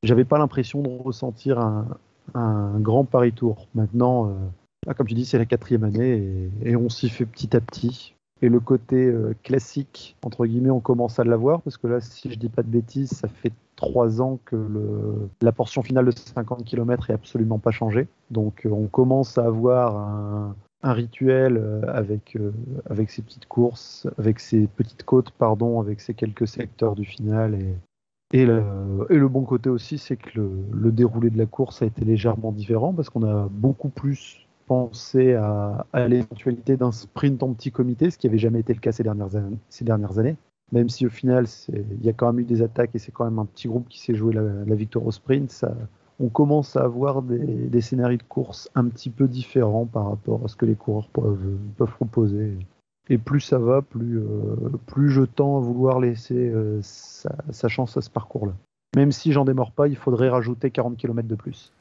[0.03, 3.67] j'avais pas l'impression de ressentir un, grand Paris Tour.
[3.75, 7.61] Maintenant, euh, comme tu dis, c'est la quatrième année et, on s'y fait petit à
[7.61, 8.15] petit.
[8.43, 12.31] Et le côté euh, classique, entre guillemets, on commence à l'avoir parce que là, si
[12.31, 14.57] je dis pas de bêtises, ça fait trois ans que
[15.41, 18.09] la portion finale de 50 km est absolument pas changée.
[18.31, 22.53] Donc on commence à avoir un, un rituel euh, avec, euh,
[22.89, 27.59] avec ces petites courses, avec ces petites côtes, pardon, avec ces quelques secteurs du final.
[28.33, 30.39] Et, le, bon côté aussi, c'est que
[30.73, 35.35] le, déroulé de la course a été légèrement différent parce qu'on a beaucoup plus pensé
[35.35, 39.05] à, l'éventualité d'un sprint en petit comité, ce qui n'avait jamais été le cas ces
[39.05, 39.37] dernières,
[40.19, 40.37] années.
[40.73, 43.25] Même si au final, il y a quand même eu des attaques et c'est quand
[43.25, 45.65] même un petit groupe qui s'est joué la, victoire au sprint,
[46.19, 50.49] on commence à avoir des, scénarios de course un petit peu différents par rapport à
[50.49, 52.57] ce que les coureurs peuvent, proposer.
[53.09, 57.97] Et plus ça va, plus, euh, je tends à vouloir laisser euh, sa, sa, chance
[57.97, 58.53] à ce parcours-là.
[58.97, 61.73] Même si j'en démords pas, il faudrait rajouter 40 km de plus.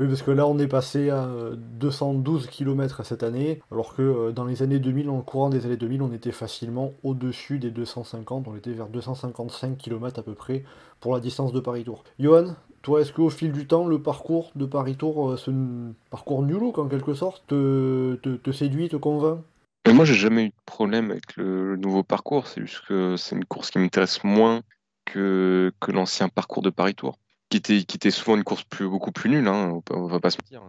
[0.00, 1.28] Oui, parce que là, on est passé à
[1.78, 6.02] 212 km cette année, alors que dans les années 2000, en courant des années 2000,
[6.02, 10.64] on était facilement au-dessus des 250, on était vers 255 km à peu près
[11.00, 12.04] pour la distance de Paris-Tour.
[12.18, 15.50] Johan, toi, est-ce qu'au fil du temps, le parcours de Paris-Tour, ce
[16.10, 19.40] parcours Look en quelque sorte, te, séduit, te convainc?
[19.88, 23.44] Moi, j'ai jamais eu de problème avec le, nouveau parcours, c'est juste que c'est une
[23.44, 24.62] course qui m'intéresse moins
[25.04, 27.18] que, l'ancien parcours de Paris-Tour
[27.50, 30.62] qui était, souvent une course plus, beaucoup plus nulle, hein, on va pas se mentir.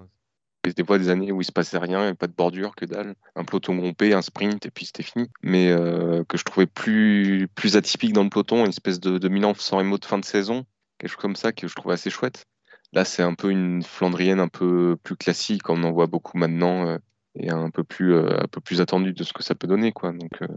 [0.65, 3.45] Des fois des années où il se passait rien, pas de bordure, que dalle, un
[3.45, 5.30] peloton groupé, un sprint et puis c'était fini.
[5.41, 9.54] Mais euh, que je trouvais plus, atypique dans le peloton, une espèce de, de Milan
[9.58, 10.65] sans Remo de fin de saison,
[11.04, 12.46] quelque chose comme ça que je trouvais assez chouette.
[12.94, 16.88] Là, c'est un peu une Flandrienne un peu plus classique, on en voit beaucoup maintenant,
[16.88, 16.98] euh,
[17.36, 18.38] et un peu plus, euh,
[18.80, 20.12] attendu de ce que ça peut donner, quoi.
[20.12, 20.48] Donc euh,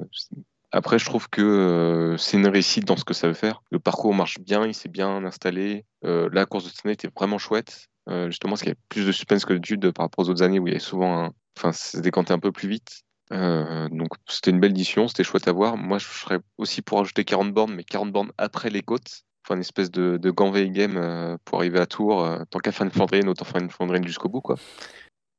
[0.73, 3.63] après, je trouve que euh, c'est une réussite dans ce que ça veut faire.
[3.71, 5.85] Le parcours marche bien, il s'est bien installé.
[6.03, 7.89] La course de cette année était vraiment chouette.
[8.09, 10.61] Justement, parce qu'il y avait plus de suspense que d'habitude par rapport aux autres années
[10.61, 11.33] où il y avait souvent un...
[11.59, 13.03] Enfin, c'est décanté un peu plus vite.
[13.31, 15.77] Donc, c'était une belle édition, c'était chouette à voir.
[15.77, 19.25] Moi, je serais aussi pour ajouter 40 bornes, mais 40 bornes après les côtes.
[19.55, 22.25] Une espèce de, de Ganvey game euh, pour arriver à Tours.
[22.25, 24.57] Euh, tant qu'à faire une Flandrienne, autant faire une Flandrienne jusqu'au bout, quoi.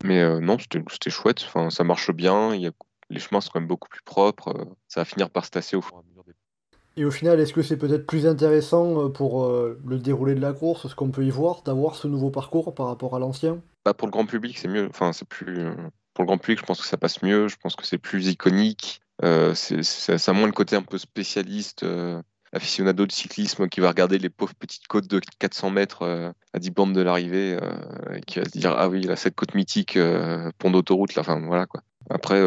[0.04, 1.43] Mais non, c'était chouette.
[1.43, 2.54] Enfin, ça marche bien.
[2.54, 2.72] Il y a
[3.10, 5.76] les chemins sont quand même beaucoup plus propres, euh, ça va finir par se tasser
[5.76, 6.34] au fur et à mesure des
[7.00, 10.52] et au final, est-ce que c'est peut-être plus intéressant pour euh, le déroulé de la
[10.52, 13.62] course, ce qu'on peut y voir, d'avoir ce nouveau parcours par rapport à l'ancien?
[13.86, 14.88] Bah Pour le grand public, c'est mieux.
[14.89, 15.67] Enfin, c'est plus.
[16.15, 17.50] Pour le grand public, je pense que ça passe mieux.
[17.50, 19.00] Je pense que c'est plus iconique.
[19.24, 22.20] Euh, ça a moins le côté un peu spécialiste, euh,
[22.53, 26.60] aficionado de cyclisme qui va regarder les pauvres petites côtes de 400 mètres euh, à
[26.60, 27.57] 10 bandes de l'arrivée
[28.13, 29.97] et qui va se dire ah oui, là cette côte mythique,
[30.57, 31.21] pont d'autoroute, là.
[31.21, 31.81] Enfin voilà quoi.
[32.10, 32.41] Après,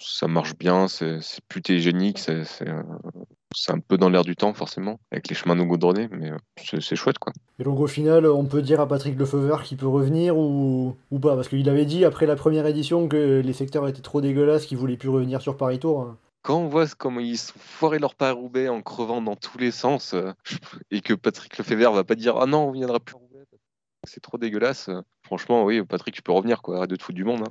[0.00, 2.42] ça marche bien, c'est, plus télégénique, c'est,
[3.68, 7.18] un peu dans l'air du temps forcément, avec les chemins non goudronnés, mais c'est, chouette
[7.18, 7.32] quoi.
[7.60, 11.18] Et donc au final, on peut dire à Patrick Lefeuvre qu'il peut revenir ou, ou
[11.20, 11.36] pas?
[11.36, 14.78] Parce qu'il avait dit après la première édition que les secteurs étaient trop dégueulasses, qu'il
[14.78, 16.16] voulait plus revenir sur Paris Tour.
[16.44, 20.12] Quand on voit comment ils sont foirés leur Paris-Roubaix en crevant dans tous les sens,
[20.12, 20.30] euh,
[20.90, 23.46] et que Patrick Lefeuvre va pas dire ah non, on viendra plus Roubaix,
[24.06, 24.90] c'est trop dégueulasse.
[24.90, 27.48] Euh, franchement, oui, Patrick, tu peux revenir quoi, arrête de te foutre du monde.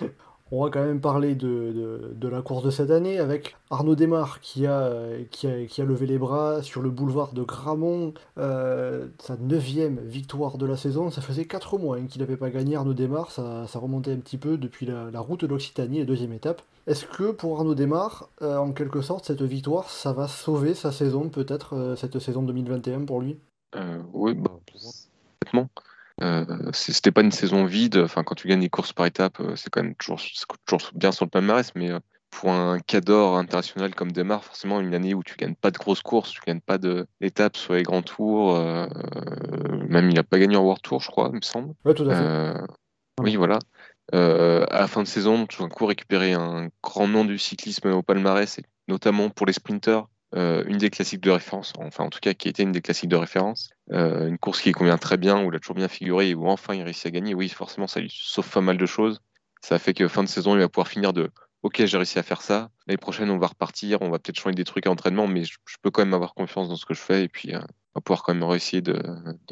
[0.52, 4.40] On va quand même parler de, de, la course de cette année avec Arnaud Desmar
[4.40, 4.90] qui a,
[5.30, 10.00] qui a, qui a levé les bras sur le boulevard de Gramont, euh, sa neuvième
[10.00, 11.10] victoire de la saison.
[11.10, 14.18] Ça faisait 4 mois hein, qu'il n'avait pas gagné Arnaud Desmar, ça, ça, remontait un
[14.18, 16.62] petit peu depuis la, la route de l'Occitanie, la deuxième étape.
[16.88, 20.90] Est-ce que pour Arnaud Desmar, euh, en quelque sorte, cette victoire, ça va sauver sa
[20.90, 23.38] saison, peut-être, euh, cette saison 2021 pour lui?
[24.12, 24.50] Oui, bah,
[25.52, 25.68] complètement.
[26.22, 27.96] Euh, c'était pas une saison vide.
[27.98, 30.20] Enfin, quand tu gagnes des courses par étapes, euh, c'est quand même toujours,
[30.66, 31.72] toujours bien sur le palmarès.
[31.74, 31.98] Mais euh,
[32.30, 36.02] pour un cador international comme Demar, forcément, une année où tu gagnes pas de grosses
[36.02, 38.86] courses, tu gagnes pas d'étapes sur les grands tours, euh,
[39.88, 41.74] même il a pas gagné en World Tour, je crois, il me semble.
[41.84, 42.22] Ouais, tout à fait.
[42.22, 42.66] Euh,
[43.20, 43.58] oui, voilà.
[44.14, 47.88] Euh, à la fin de saison, tout d'un coup récupérer un grand nom du cyclisme
[47.88, 50.06] au palmarès, et notamment pour les sprinters,
[50.36, 53.08] euh, une des classiques de référence, enfin en tout cas qui était une des classiques
[53.08, 56.30] de référence, euh, une course qui convient très bien, où il a toujours bien figuré
[56.30, 58.86] et où enfin il réussit à gagner, oui forcément ça lui sauve pas mal de
[58.86, 59.20] choses.
[59.60, 61.30] Ça fait que fin de saison il va pouvoir finir de
[61.64, 64.54] ok j'ai réussi à faire ça, l'année prochaine on va repartir, on va peut-être changer
[64.54, 67.00] des trucs à entraînement, mais je, peux quand même avoir confiance dans ce que je
[67.00, 69.02] fais et puis euh, on va pouvoir quand même réussir de,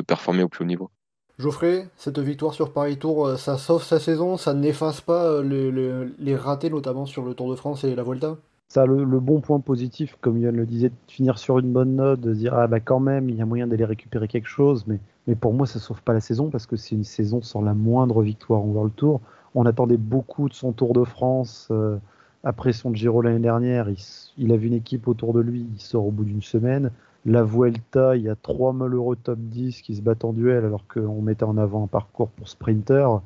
[0.06, 0.92] performer au plus haut niveau.
[1.40, 6.70] Geoffrey, cette victoire sur Paris Tour, ça sauve sa saison, ça n'efface pas les ratés
[6.70, 8.36] notamment sur le Tour de France et la Volta
[8.68, 11.96] ça le, le, bon point positif, comme Yann le disait, de finir sur une bonne
[11.96, 14.86] note, de dire ah bah quand même il y a moyen d'aller récupérer quelque chose,
[14.86, 15.00] mais,
[15.36, 18.22] pour moi ça sauve pas la saison parce que c'est une saison sans la moindre
[18.22, 19.20] victoire en World Tour.
[19.54, 21.98] On attendait beaucoup de son Tour de France euh,
[22.44, 23.88] après son Giro l'année dernière.
[23.90, 23.98] Il,
[24.38, 26.90] il avait une équipe autour de lui, il sort au bout d'une semaine.
[27.24, 30.86] La Vuelta, il y a trois malheureux top 10 qui se battent en duel alors
[30.86, 33.20] qu'on mettait en avant un parcours pour sprinter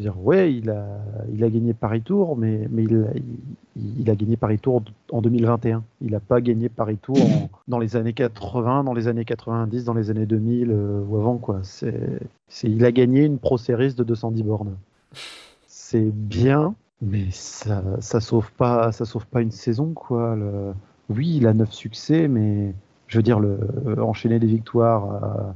[0.00, 1.00] dire, ouais, il a,
[1.32, 3.06] il a gagné Paris Tour, mais, mais il,
[3.76, 5.82] il, a gagné Paris Tour en 2021.
[6.02, 7.16] Il n'a pas gagné Paris Tour
[7.66, 11.38] dans les années 80, dans les années 90, dans les années 2000 euh, ou avant.
[11.38, 11.60] Quoi.
[11.64, 12.20] C'est,
[12.62, 14.76] il a gagné une Pro Series de 210 bornes.
[15.66, 19.94] C'est bien, mais ça, ça sauve pas, sauve pas une saison.
[19.94, 20.36] Quoi.
[20.36, 20.74] Le...
[21.10, 22.72] Oui, il a 9 succès, mais
[23.08, 23.58] je veux dire, le,
[24.00, 25.54] enchaîner des victoires,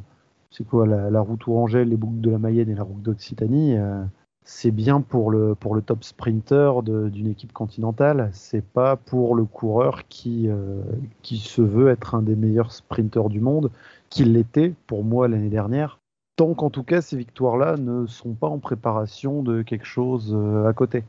[0.51, 3.77] c'est quoi, la, la route Tourangelle, les boucles de la Mayenne et la route d'Occitanie.
[3.77, 4.03] Euh,
[4.45, 9.45] c'est bien pour le, pour le top sprinter d'une équipe continentale, c'est pas pour le
[9.45, 10.83] coureur qui, euh,
[11.23, 13.71] qui se veut être un des meilleurs sprinters du monde,
[14.11, 16.01] qui l'était pour moi l'année dernière.
[16.37, 20.67] Tant qu'en tout cas ces victoires-là ne sont pas en préparation de quelque chose euh,
[20.67, 21.05] à côté.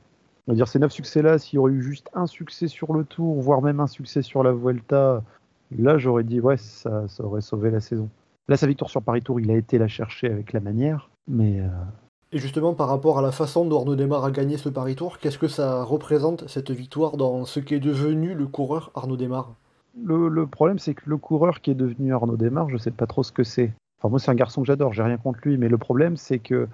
[0.47, 3.61] Dire ces neuf succès-là, s'il y aurait eu juste un succès sur le tour, voire
[3.61, 5.23] même un succès sur la Vuelta,
[5.71, 8.09] là j'aurais dit ouais, ça, ça, aurait sauvé la saison.
[8.49, 11.61] Là, sa victoire sur Paris Tour, il a été la chercher avec la manière, mais
[11.61, 11.69] euh,
[12.33, 15.19] et justement, par rapport à la façon dont Arnaud Desmar a gagné ce Paris Tour,
[15.19, 19.53] qu'est-ce que ça représente, cette victoire, dans ce qu'est devenu le coureur Arnaud Desmar
[20.03, 23.05] le, problème, c'est que le coureur qui est devenu Arnaud Desmar, je ne sais pas
[23.05, 23.71] trop ce que c'est.
[23.99, 26.39] Enfin, moi, c'est un garçon que j'adore, j'ai rien contre lui, mais le problème, c'est
[26.39, 26.67] que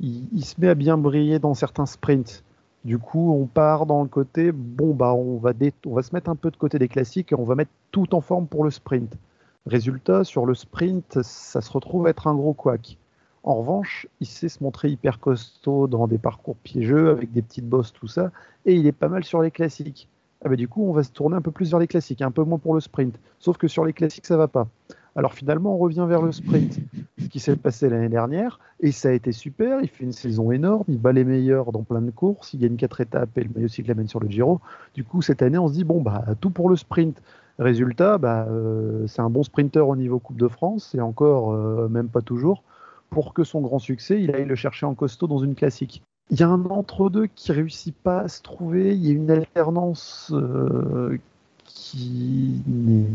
[0.00, 2.44] il, se met à bien briller dans certains sprints.
[2.84, 6.50] Du coup, on part dans le côté, bon, bah, on va, se mettre un peu
[6.50, 9.16] de côté des classiques et on va mettre tout en forme pour le sprint.
[9.64, 12.98] Résultat, sur le sprint, ça se retrouve être un gros couac.
[13.46, 17.68] En revanche, il sait se montrer hyper costaud dans des parcours piégeux, avec des petites
[17.68, 18.32] bosses, tout ça,
[18.64, 20.08] et il est pas mal sur les classiques.
[20.44, 22.32] Ah bah, du coup, on va se tourner un peu plus vers les classiques, un
[22.32, 23.14] peu moins pour le sprint.
[23.38, 24.66] Sauf que sur les classiques, ça va pas.
[25.14, 26.80] Alors finalement, on revient vers le sprint,
[27.18, 29.80] ce qui s'est passé l'année dernière, et ça a été super.
[29.80, 32.74] Il fait une saison énorme, il bat les meilleurs dans plein de courses, il gagne
[32.74, 34.60] quatre étapes et le maillot cyclamen sur le Giro.
[34.92, 37.22] Du coup, cette année, on se dit bon bah tout pour le sprint.
[37.60, 41.88] Résultat, bah, euh, c'est un bon sprinter au niveau Coupe de France, et encore euh,
[41.88, 42.64] même pas toujours
[43.10, 46.02] pour que son grand succès, il aille le chercher en costaud dans une classique.
[46.30, 49.30] Il y a un entre-deux qui réussit pas à se trouver, il y a une
[49.30, 51.18] alternance euh,
[51.64, 53.06] qui n'est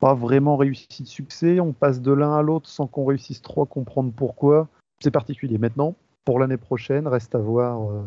[0.00, 3.62] pas vraiment réussie de succès, on passe de l'un à l'autre sans qu'on réussisse trop
[3.62, 4.68] à comprendre pourquoi.
[5.00, 5.56] C'est particulier.
[5.58, 8.02] Maintenant, pour l'année prochaine, reste à voir, euh,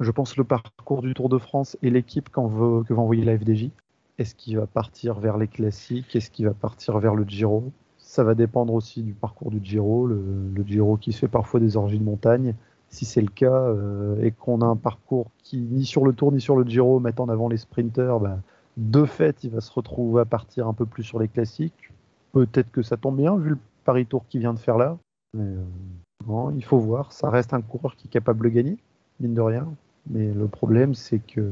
[0.00, 3.70] je pense, le parcours du Tour de France et l'équipe que va envoyer la FDJ.
[4.18, 6.14] Est-ce qu'il va partir vers les classiques?
[6.14, 7.72] Est-ce qu'il va partir vers le Giro?
[8.12, 11.78] Ça va dépendre aussi du parcours du Giro, le, Giro qui se fait parfois des
[11.78, 12.54] origines montagne.
[12.90, 16.30] Si c'est le cas euh, et qu'on a un parcours qui, ni sur le Tour
[16.30, 18.38] ni sur le Giro, met en avant les sprinters, bah,
[18.76, 21.90] de fait, il va se retrouver à partir un peu plus sur les classiques.
[22.32, 24.98] Peut-être que ça tombe bien, vu le Paris Tour qu'il vient de faire là.
[25.32, 27.12] Mais euh, il faut voir.
[27.12, 28.76] Ça reste un coureur qui est capable de gagner,
[29.20, 29.66] mine de rien.
[30.10, 31.50] Mais le problème, c'est que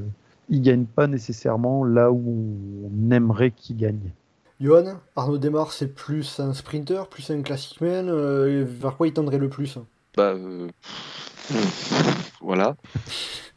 [0.50, 2.34] il gagne pas nécessairement là où
[2.84, 4.12] on aimerait qu'il gagne.
[4.60, 9.14] Johan, Arnaud Desmar, c'est plus un sprinter, plus un classic man euh, Vers quoi il
[9.14, 9.78] tendrait le plus
[10.18, 10.68] Bah, euh,
[12.42, 12.76] voilà.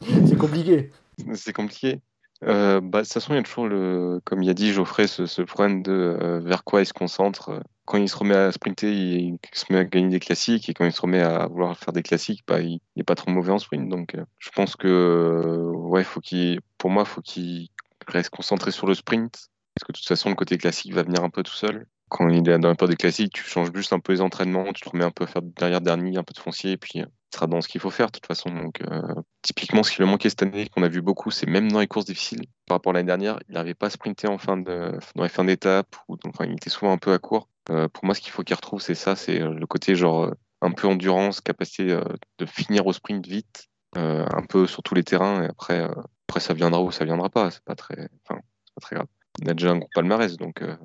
[0.26, 0.90] c'est compliqué.
[1.34, 2.00] C'est compliqué.
[2.42, 5.06] Euh, bah, de toute façon, il y a toujours, le, comme il a dit Geoffrey,
[5.06, 7.62] ce, problème de vers quoi il se concentre.
[7.84, 10.86] Quand il se remet à sprinter, il, se met à gagner des classiques, et quand
[10.86, 13.58] il se remet à vouloir faire des classiques, bah, il n'est pas trop mauvais en
[13.58, 13.90] sprint.
[13.90, 17.68] Donc, je pense que, ouais, faut qu'il, pour moi, il faut qu'il
[18.08, 21.22] reste concentré sur le sprint parce que de toute façon, le côté classique va venir
[21.22, 21.86] un peu tout seul.
[22.08, 24.72] Quand il est dans la période des classiques, tu changes juste un peu les entraînements,
[24.72, 27.00] tu te remets un peu à faire derrière dernier, un peu de foncier, et puis
[27.00, 28.50] euh, tu seras dans ce qu'il faut faire de toute façon.
[28.50, 29.02] Donc, euh,
[29.42, 31.88] typiquement, ce qui lui manquait cette année, qu'on a vu beaucoup, c'est même dans les
[31.88, 32.46] courses difficiles.
[32.66, 35.28] Par rapport à l'année dernière, il n'arrivait pas à sprinter en fin de, dans les
[35.28, 37.48] fins d'étape, ou enfin, il était souvent un peu à court.
[37.70, 40.70] Euh, pour moi, ce qu'il faut qu'il retrouve, c'est ça, c'est le côté genre un
[40.70, 41.98] peu endurance, capacité
[42.38, 45.82] de finir au sprint vite, un peu sur tous les terrains, et après,
[46.28, 47.50] après ça viendra ou ça viendra pas.
[47.50, 48.40] C'est pas très, enfin,
[48.74, 49.06] pas très grave
[49.40, 50.76] il a déjà un gros palmarès, donc euh,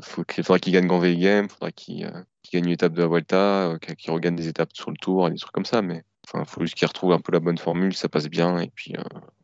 [0.00, 3.02] faut il faudra qu'il gagne Grand Game, il faudra qu'il euh, gagne une étape de
[3.02, 6.04] la Vuelta, euh, qu'il regagne des étapes sur le Tour, des trucs comme ça, mais
[6.34, 8.94] il faut juste qu'il retrouve un peu la bonne formule, ça passe bien, et puis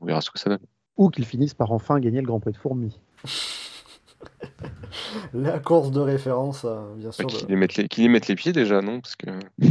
[0.01, 0.67] on verra ce que ça donne.
[0.97, 3.01] Ou qu'il finisse par enfin gagner le Grand Prix de Fourmi.
[5.35, 7.27] la course de référence, bien sûr.
[7.27, 8.35] Qu'il y, mette les...
[8.35, 9.01] pieds déjà, non?
[9.01, 9.31] Parce que...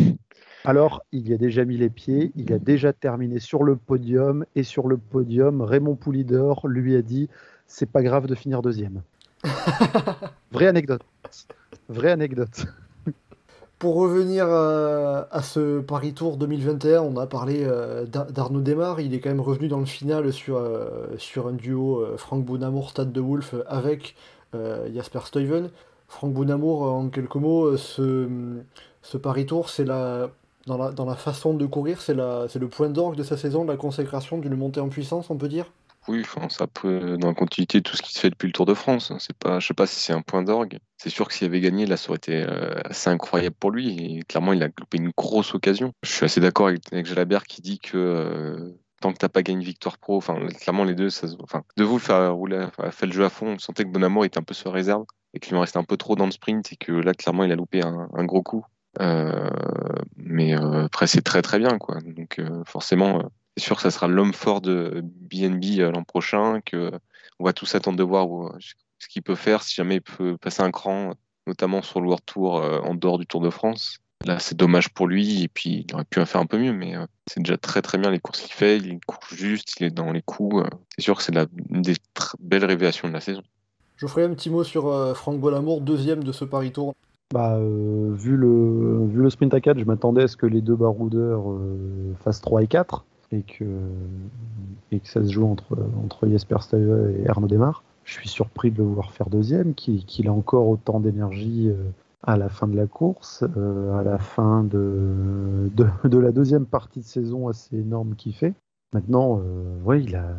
[0.65, 4.45] Alors, il y a déjà mis les pieds, il a déjà terminé sur le podium,
[4.55, 7.29] et sur le podium, Raymond Poulidor lui a dit
[7.67, 9.01] c'est pas grave de finir deuxième.
[10.51, 11.01] Vraie anecdote.
[11.89, 12.65] Vraie anecdote.
[13.77, 19.01] Pour revenir euh, à ce Paris Tour 2021, on a parlé euh, d'Arnaud Desmar.
[19.01, 22.91] Il est quand même revenu dans le final sur, euh, sur un duo Franck Bounamour,
[22.91, 24.15] Stade de Wolf avec
[24.93, 25.69] Jasper Stuyven.
[26.07, 28.29] Franck Bounamour, en quelques mots, ce,
[29.01, 30.29] ce Paris Tour, c'est la,
[30.67, 33.77] dans, la, dans la façon de courir, c'est le point d'orgue de sa saison, la
[33.77, 35.71] consécration d'une montée en puissance, on peut dire?
[36.09, 38.51] Oui, enfin, ça peut dans la continuité de tout ce qui se fait depuis le
[38.51, 39.09] Tour de France.
[39.09, 39.17] hein.
[39.19, 40.79] C'est pas, je sais pas si c'est un point d'orgue.
[40.97, 44.17] C'est sûr que s'il avait gagné, là, ça aurait été euh, assez incroyable pour lui.
[44.17, 45.93] Et clairement, il a loupé une grosse occasion.
[46.03, 49.43] Je suis assez d'accord avec, avec Jalabert qui dit que euh, tant que t'as pas
[49.43, 53.05] gagné une victoire pro, enfin, clairement, les deux, ça, enfin, de vous faire rouler, fait
[53.05, 53.53] le jeu à fond.
[53.53, 55.95] On sentait que Bonamour était un peu sur réserve et qu'il en restait un peu
[55.95, 58.65] trop dans le sprint et que là, clairement, il a loupé un gros coup.
[59.01, 59.49] Euh,
[60.17, 61.99] mais euh, après, c'est très très bien, quoi.
[62.01, 63.31] Donc, euh, forcément.
[63.57, 66.91] c'est sûr que ça sera l'homme fort de BNB l'an prochain, que
[67.39, 68.27] on va tous attendre de voir
[68.99, 71.13] ce qu'il peut faire, si jamais il peut passer un cran,
[71.47, 73.97] notamment sur le World Tour en dehors du Tour de France.
[74.25, 76.71] Là, c'est dommage pour lui, et puis il aurait pu en faire un peu mieux,
[76.71, 76.93] mais
[77.27, 80.11] c'est déjà très très bien les courses qu'il fait, il court juste, il est dans
[80.11, 80.63] les coups.
[80.95, 83.43] c'est sûr que c'est une des très belles révélations de la saison.
[84.03, 86.93] Je ferai un petit mot sur euh, Franck Bonamour, deuxième de ce Paris Tour.
[87.33, 90.61] Bah, euh, vu, le, vu le sprint à 4, je m'attendais à ce que les
[90.61, 93.65] deux baroudeurs euh, fassent 3 et 4 et que,
[95.03, 97.81] ça se joue entre, Jesper Stuyve et Arnaud Desmar.
[98.03, 101.89] Je suis surpris de le voir faire deuxième, qu'il a encore autant d'énergie euh,
[102.21, 105.71] à la fin de la course, à la fin de,
[106.03, 108.53] la deuxième partie de saison assez énorme qu'il fait.
[108.93, 109.41] Maintenant,
[109.91, 110.35] il a,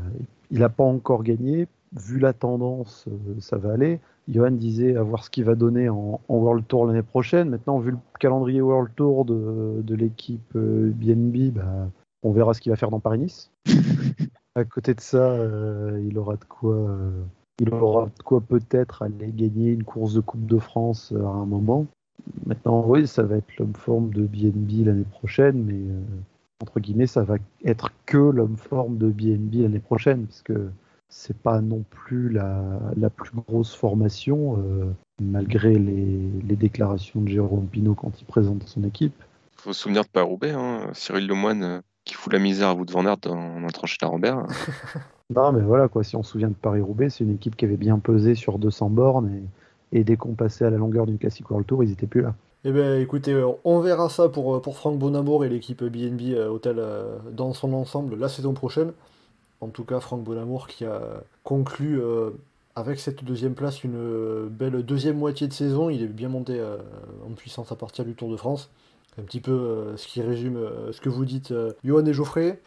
[0.52, 1.66] il a pas encore gagné.
[1.92, 3.06] Vu la tendance,
[3.40, 3.98] ça va aller.
[4.28, 7.50] Johan disait à voir ce qu'il va donner en, en World Tour l'année prochaine.
[7.50, 11.88] Maintenant, vu le calendrier World Tour de, de l'équipe euh, BNB, bah,
[12.22, 13.50] on verra ce qu'il va faire dans Paris-Nice.
[14.54, 17.22] à côté de ça, euh, il aura de quoi, euh,
[17.60, 21.30] il aura de quoi peut-être aller gagner une course de Coupe de France euh, à
[21.30, 21.86] un moment.
[22.46, 26.00] Maintenant, oui, ça va être l'homme forme de BNB l'année prochaine, mais euh,
[26.62, 30.70] entre guillemets, ça va être que l'homme forme de BNB l'année prochaine, parce que
[31.16, 37.28] c'est pas non plus la, la plus grosse formation, euh, malgré les, les déclarations de
[37.28, 39.14] Jérôme Pinault quand il présente son équipe.
[39.56, 42.90] faut se souvenir de Paris-Roubaix, hein, Cyril Lemoine euh, qui fout la misère à Wout
[42.90, 44.46] van Aert dans, dans tranché la Robert.
[45.34, 47.78] Non, mais voilà, quoi, si on se souvient de Paris-Roubaix, c'est une équipe qui avait
[47.78, 49.30] bien pesé sur 200 bornes,
[49.92, 52.20] et, et dès qu'on passait à la longueur d'une classique World Tour, ils étaient plus
[52.20, 52.34] là.
[52.64, 56.84] Eh bien, écoutez, euh, on verra ça pour, pour Franck Bonamour et l'équipe BNB Hotel
[57.32, 58.92] dans son ensemble la saison prochaine.
[59.60, 62.30] En tout cas, Franck Bonamour qui a conclu euh,
[62.76, 65.90] avec cette deuxième place une euh, belle deuxième moitié de saison.
[65.90, 66.78] Il est bien monté euh,
[67.26, 68.70] en puissance à partir du Tour de France.
[69.14, 70.58] C'est un petit peu euh, ce qui résume
[70.90, 72.60] ce que vous dites, Johan et Geoffrey.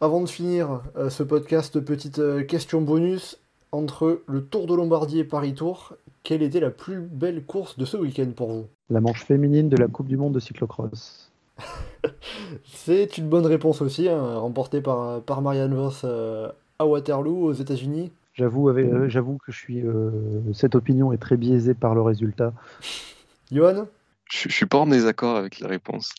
[0.00, 3.38] Avant de finir ce podcast, petite question bonus.
[3.70, 7.84] Entre le Tour de Lombardie et Paris Tour, quelle était la plus belle course de
[7.84, 8.66] ce week-end pour vous?
[8.90, 11.30] La manche féminine de la Coupe du Monde de cyclocross.
[12.64, 17.52] C'est une bonne réponse aussi, hein, remportée par, par Marianne Vos euh, à Waterloo, aux
[17.52, 18.12] États-Unis.
[18.34, 20.10] J'avoue, euh, j'avoue que je suis, euh,
[20.54, 22.52] cette opinion est très biaisée par le résultat.
[23.50, 23.86] Johan?
[24.32, 26.14] Je, je suis pas en désaccord avec la réponse.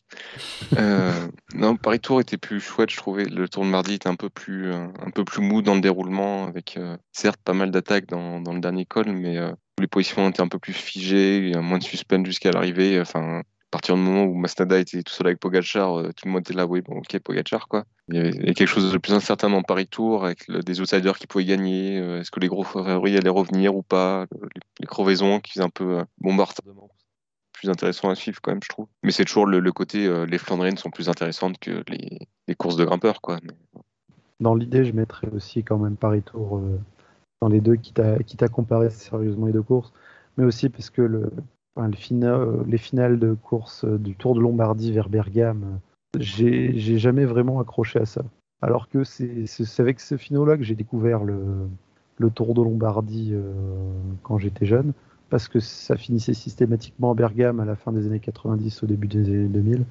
[0.78, 1.12] Euh,
[1.56, 3.26] non, Paris Tour était plus chouette, je trouvais.
[3.26, 6.46] Le Tour de mardi était un peu plus, un peu plus mou dans le déroulement,
[6.46, 10.30] avec euh, certes pas mal d'attaques dans, dans le dernier col, mais euh, les positions
[10.30, 13.02] étaient un peu plus figées, il y a moins de suspense jusqu'à l'arrivée.
[13.02, 13.42] Enfin,
[13.74, 16.54] partir du moment où Mastada était tout seul avec Pogacar, euh, tout le monde était
[16.54, 17.86] là, oui, bon, ok, Pogacar, quoi.
[18.10, 21.26] Il y avait, quelque chose de plus incertain dans Paris Tour, avec des outsiders qui
[21.26, 21.98] pouvaient gagner.
[21.98, 25.54] euh, Est-ce que les gros favoris allaient revenir ou pas Le- Les, les crevaisons qui
[25.54, 26.92] faisaient un peu euh, bombardement
[27.52, 28.88] plus intéressant à suivre quand même, je trouve.
[29.02, 33.22] Mais c'est toujours le, côté, les Flandriennes sont plus intéressantes que les, courses de grimpeurs,
[33.22, 33.40] quoi.
[34.40, 36.62] Dans l'idée, je mettrais aussi quand même Paris Tour
[37.42, 39.94] dans les deux, quitte à, quitte à comparer sérieusement les deux courses,
[40.36, 41.32] mais aussi parce que le,
[41.78, 47.26] euh, les finales de course euh, du Tour de Lombardie vers Bergame, euh, j'ai jamais
[47.26, 48.24] vraiment accroché à ça.
[48.62, 49.46] Alors que c'est
[49.80, 51.68] avec ce finaux-là que j'ai découvert le,
[52.34, 53.36] Tour de Lombardie
[54.22, 54.94] quand j'étais jeune,
[55.30, 59.08] parce que ça finissait systématiquement à Bergame à la fin des années 90, au début
[59.08, 59.84] des années 2000.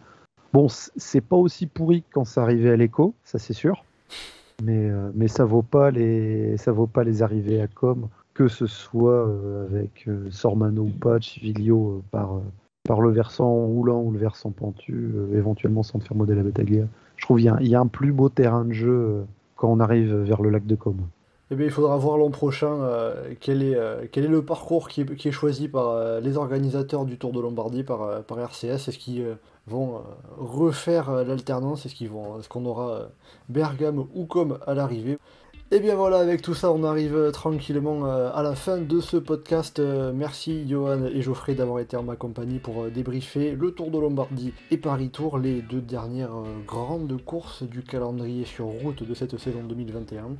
[0.54, 3.84] Bon, c'est pas aussi pourri que quand ça arrivait à l'écho, ça c'est sûr.
[4.62, 4.90] Mais,
[5.28, 5.64] ça vaut
[6.56, 10.90] ça vaut pas les arrivées à com que ce soit euh, avec euh, Sormano ou
[10.90, 12.40] pas, Civilio euh, par,
[12.84, 16.84] par le versant roulant ou le versant pentu, éventuellement sans faire modèle à Battaglia.
[17.16, 19.24] Je trouve qu'il y, y a un plus beau terrain de jeu
[19.56, 20.96] quand on arrive vers le lac de Com.
[21.50, 22.78] Eh bien, il faudra voir l'an prochain
[23.38, 23.76] quel, est,
[24.10, 27.40] quel est le parcours qui est, qui est choisi par les organisateurs du Tour de
[27.40, 28.88] Lombardie, par, par RCS.
[28.88, 30.00] Est-ce qu'ils vont
[30.38, 31.84] refaire l'alternance?
[31.84, 33.10] Est-ce qu'ils vont, est-ce qu'on aura
[33.50, 35.18] Bergame ou comme à l'arrivée?
[35.74, 39.00] Et bien voilà, avec tout ça, on arrive euh, tranquillement euh, à la fin de
[39.00, 39.78] ce podcast.
[39.78, 43.98] Euh, merci Johan et Geoffrey d'avoir été en ma compagnie pour débriefer le Tour de
[43.98, 49.38] Lombardie et Paris Tour, les deux dernières grandes courses du calendrier sur route de cette
[49.38, 50.36] saison 2021.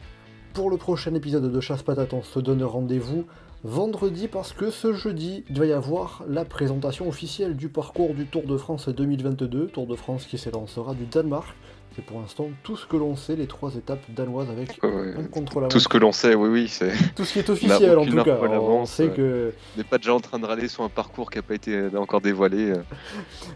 [0.53, 3.25] Pour le prochain épisode de Chasse Patate, on se donne rendez-vous
[3.65, 8.27] vendredi parce que ce jeudi, il va y avoir la présentation officielle du parcours du
[8.27, 11.49] Tour de France 2022, Tour de France qui s'élancera du Danemark.
[11.95, 15.25] C'est pour l'instant tout ce que l'on sait, les trois étapes danoises avec Ouais, un
[15.25, 16.93] contre la Tout ce que l'on sait, oui, oui, c'est.
[17.15, 18.39] Tout ce qui est officiel en tout cas.
[18.43, 19.15] On sait ouais.
[19.15, 21.55] que On n'est pas déjà en train de râler sur un parcours qui n'a pas
[21.55, 22.71] été euh, encore dévoilé.
[22.71, 22.77] euh.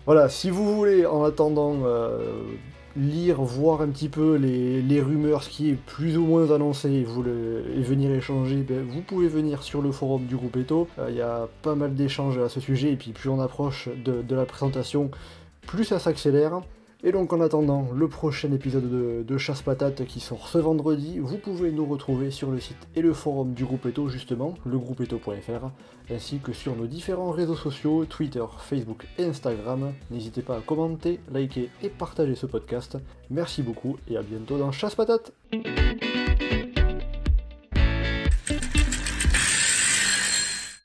[0.05, 2.18] Voilà, si vous voulez, en attendant, euh,
[2.97, 6.91] lire, voir un petit peu les, les rumeurs, ce qui est plus ou moins annoncé,
[6.91, 10.57] et, vous le- et venir échanger, ben, vous pouvez venir sur le forum du groupe
[10.57, 10.89] Eto.
[10.99, 13.89] Euh, Il y a pas mal d'échanges à ce sujet, et puis plus on approche
[14.05, 15.11] de, de la présentation,
[15.66, 16.61] plus ça s'accélère.
[17.05, 21.37] Et donc en attendant le prochain épisode de, Chasse Patate qui sort ce vendredi, vous
[21.37, 25.71] pouvez nous retrouver sur le site et le forum du groupe Eto justement, legroupeeto.fr,
[26.11, 29.93] ainsi que sur nos différents réseaux sociaux, Twitter, Facebook et Instagram.
[30.11, 32.99] N'hésitez pas à commenter, liker et partager ce podcast.
[33.31, 35.33] Merci beaucoup et à bientôt dans Chasse Patate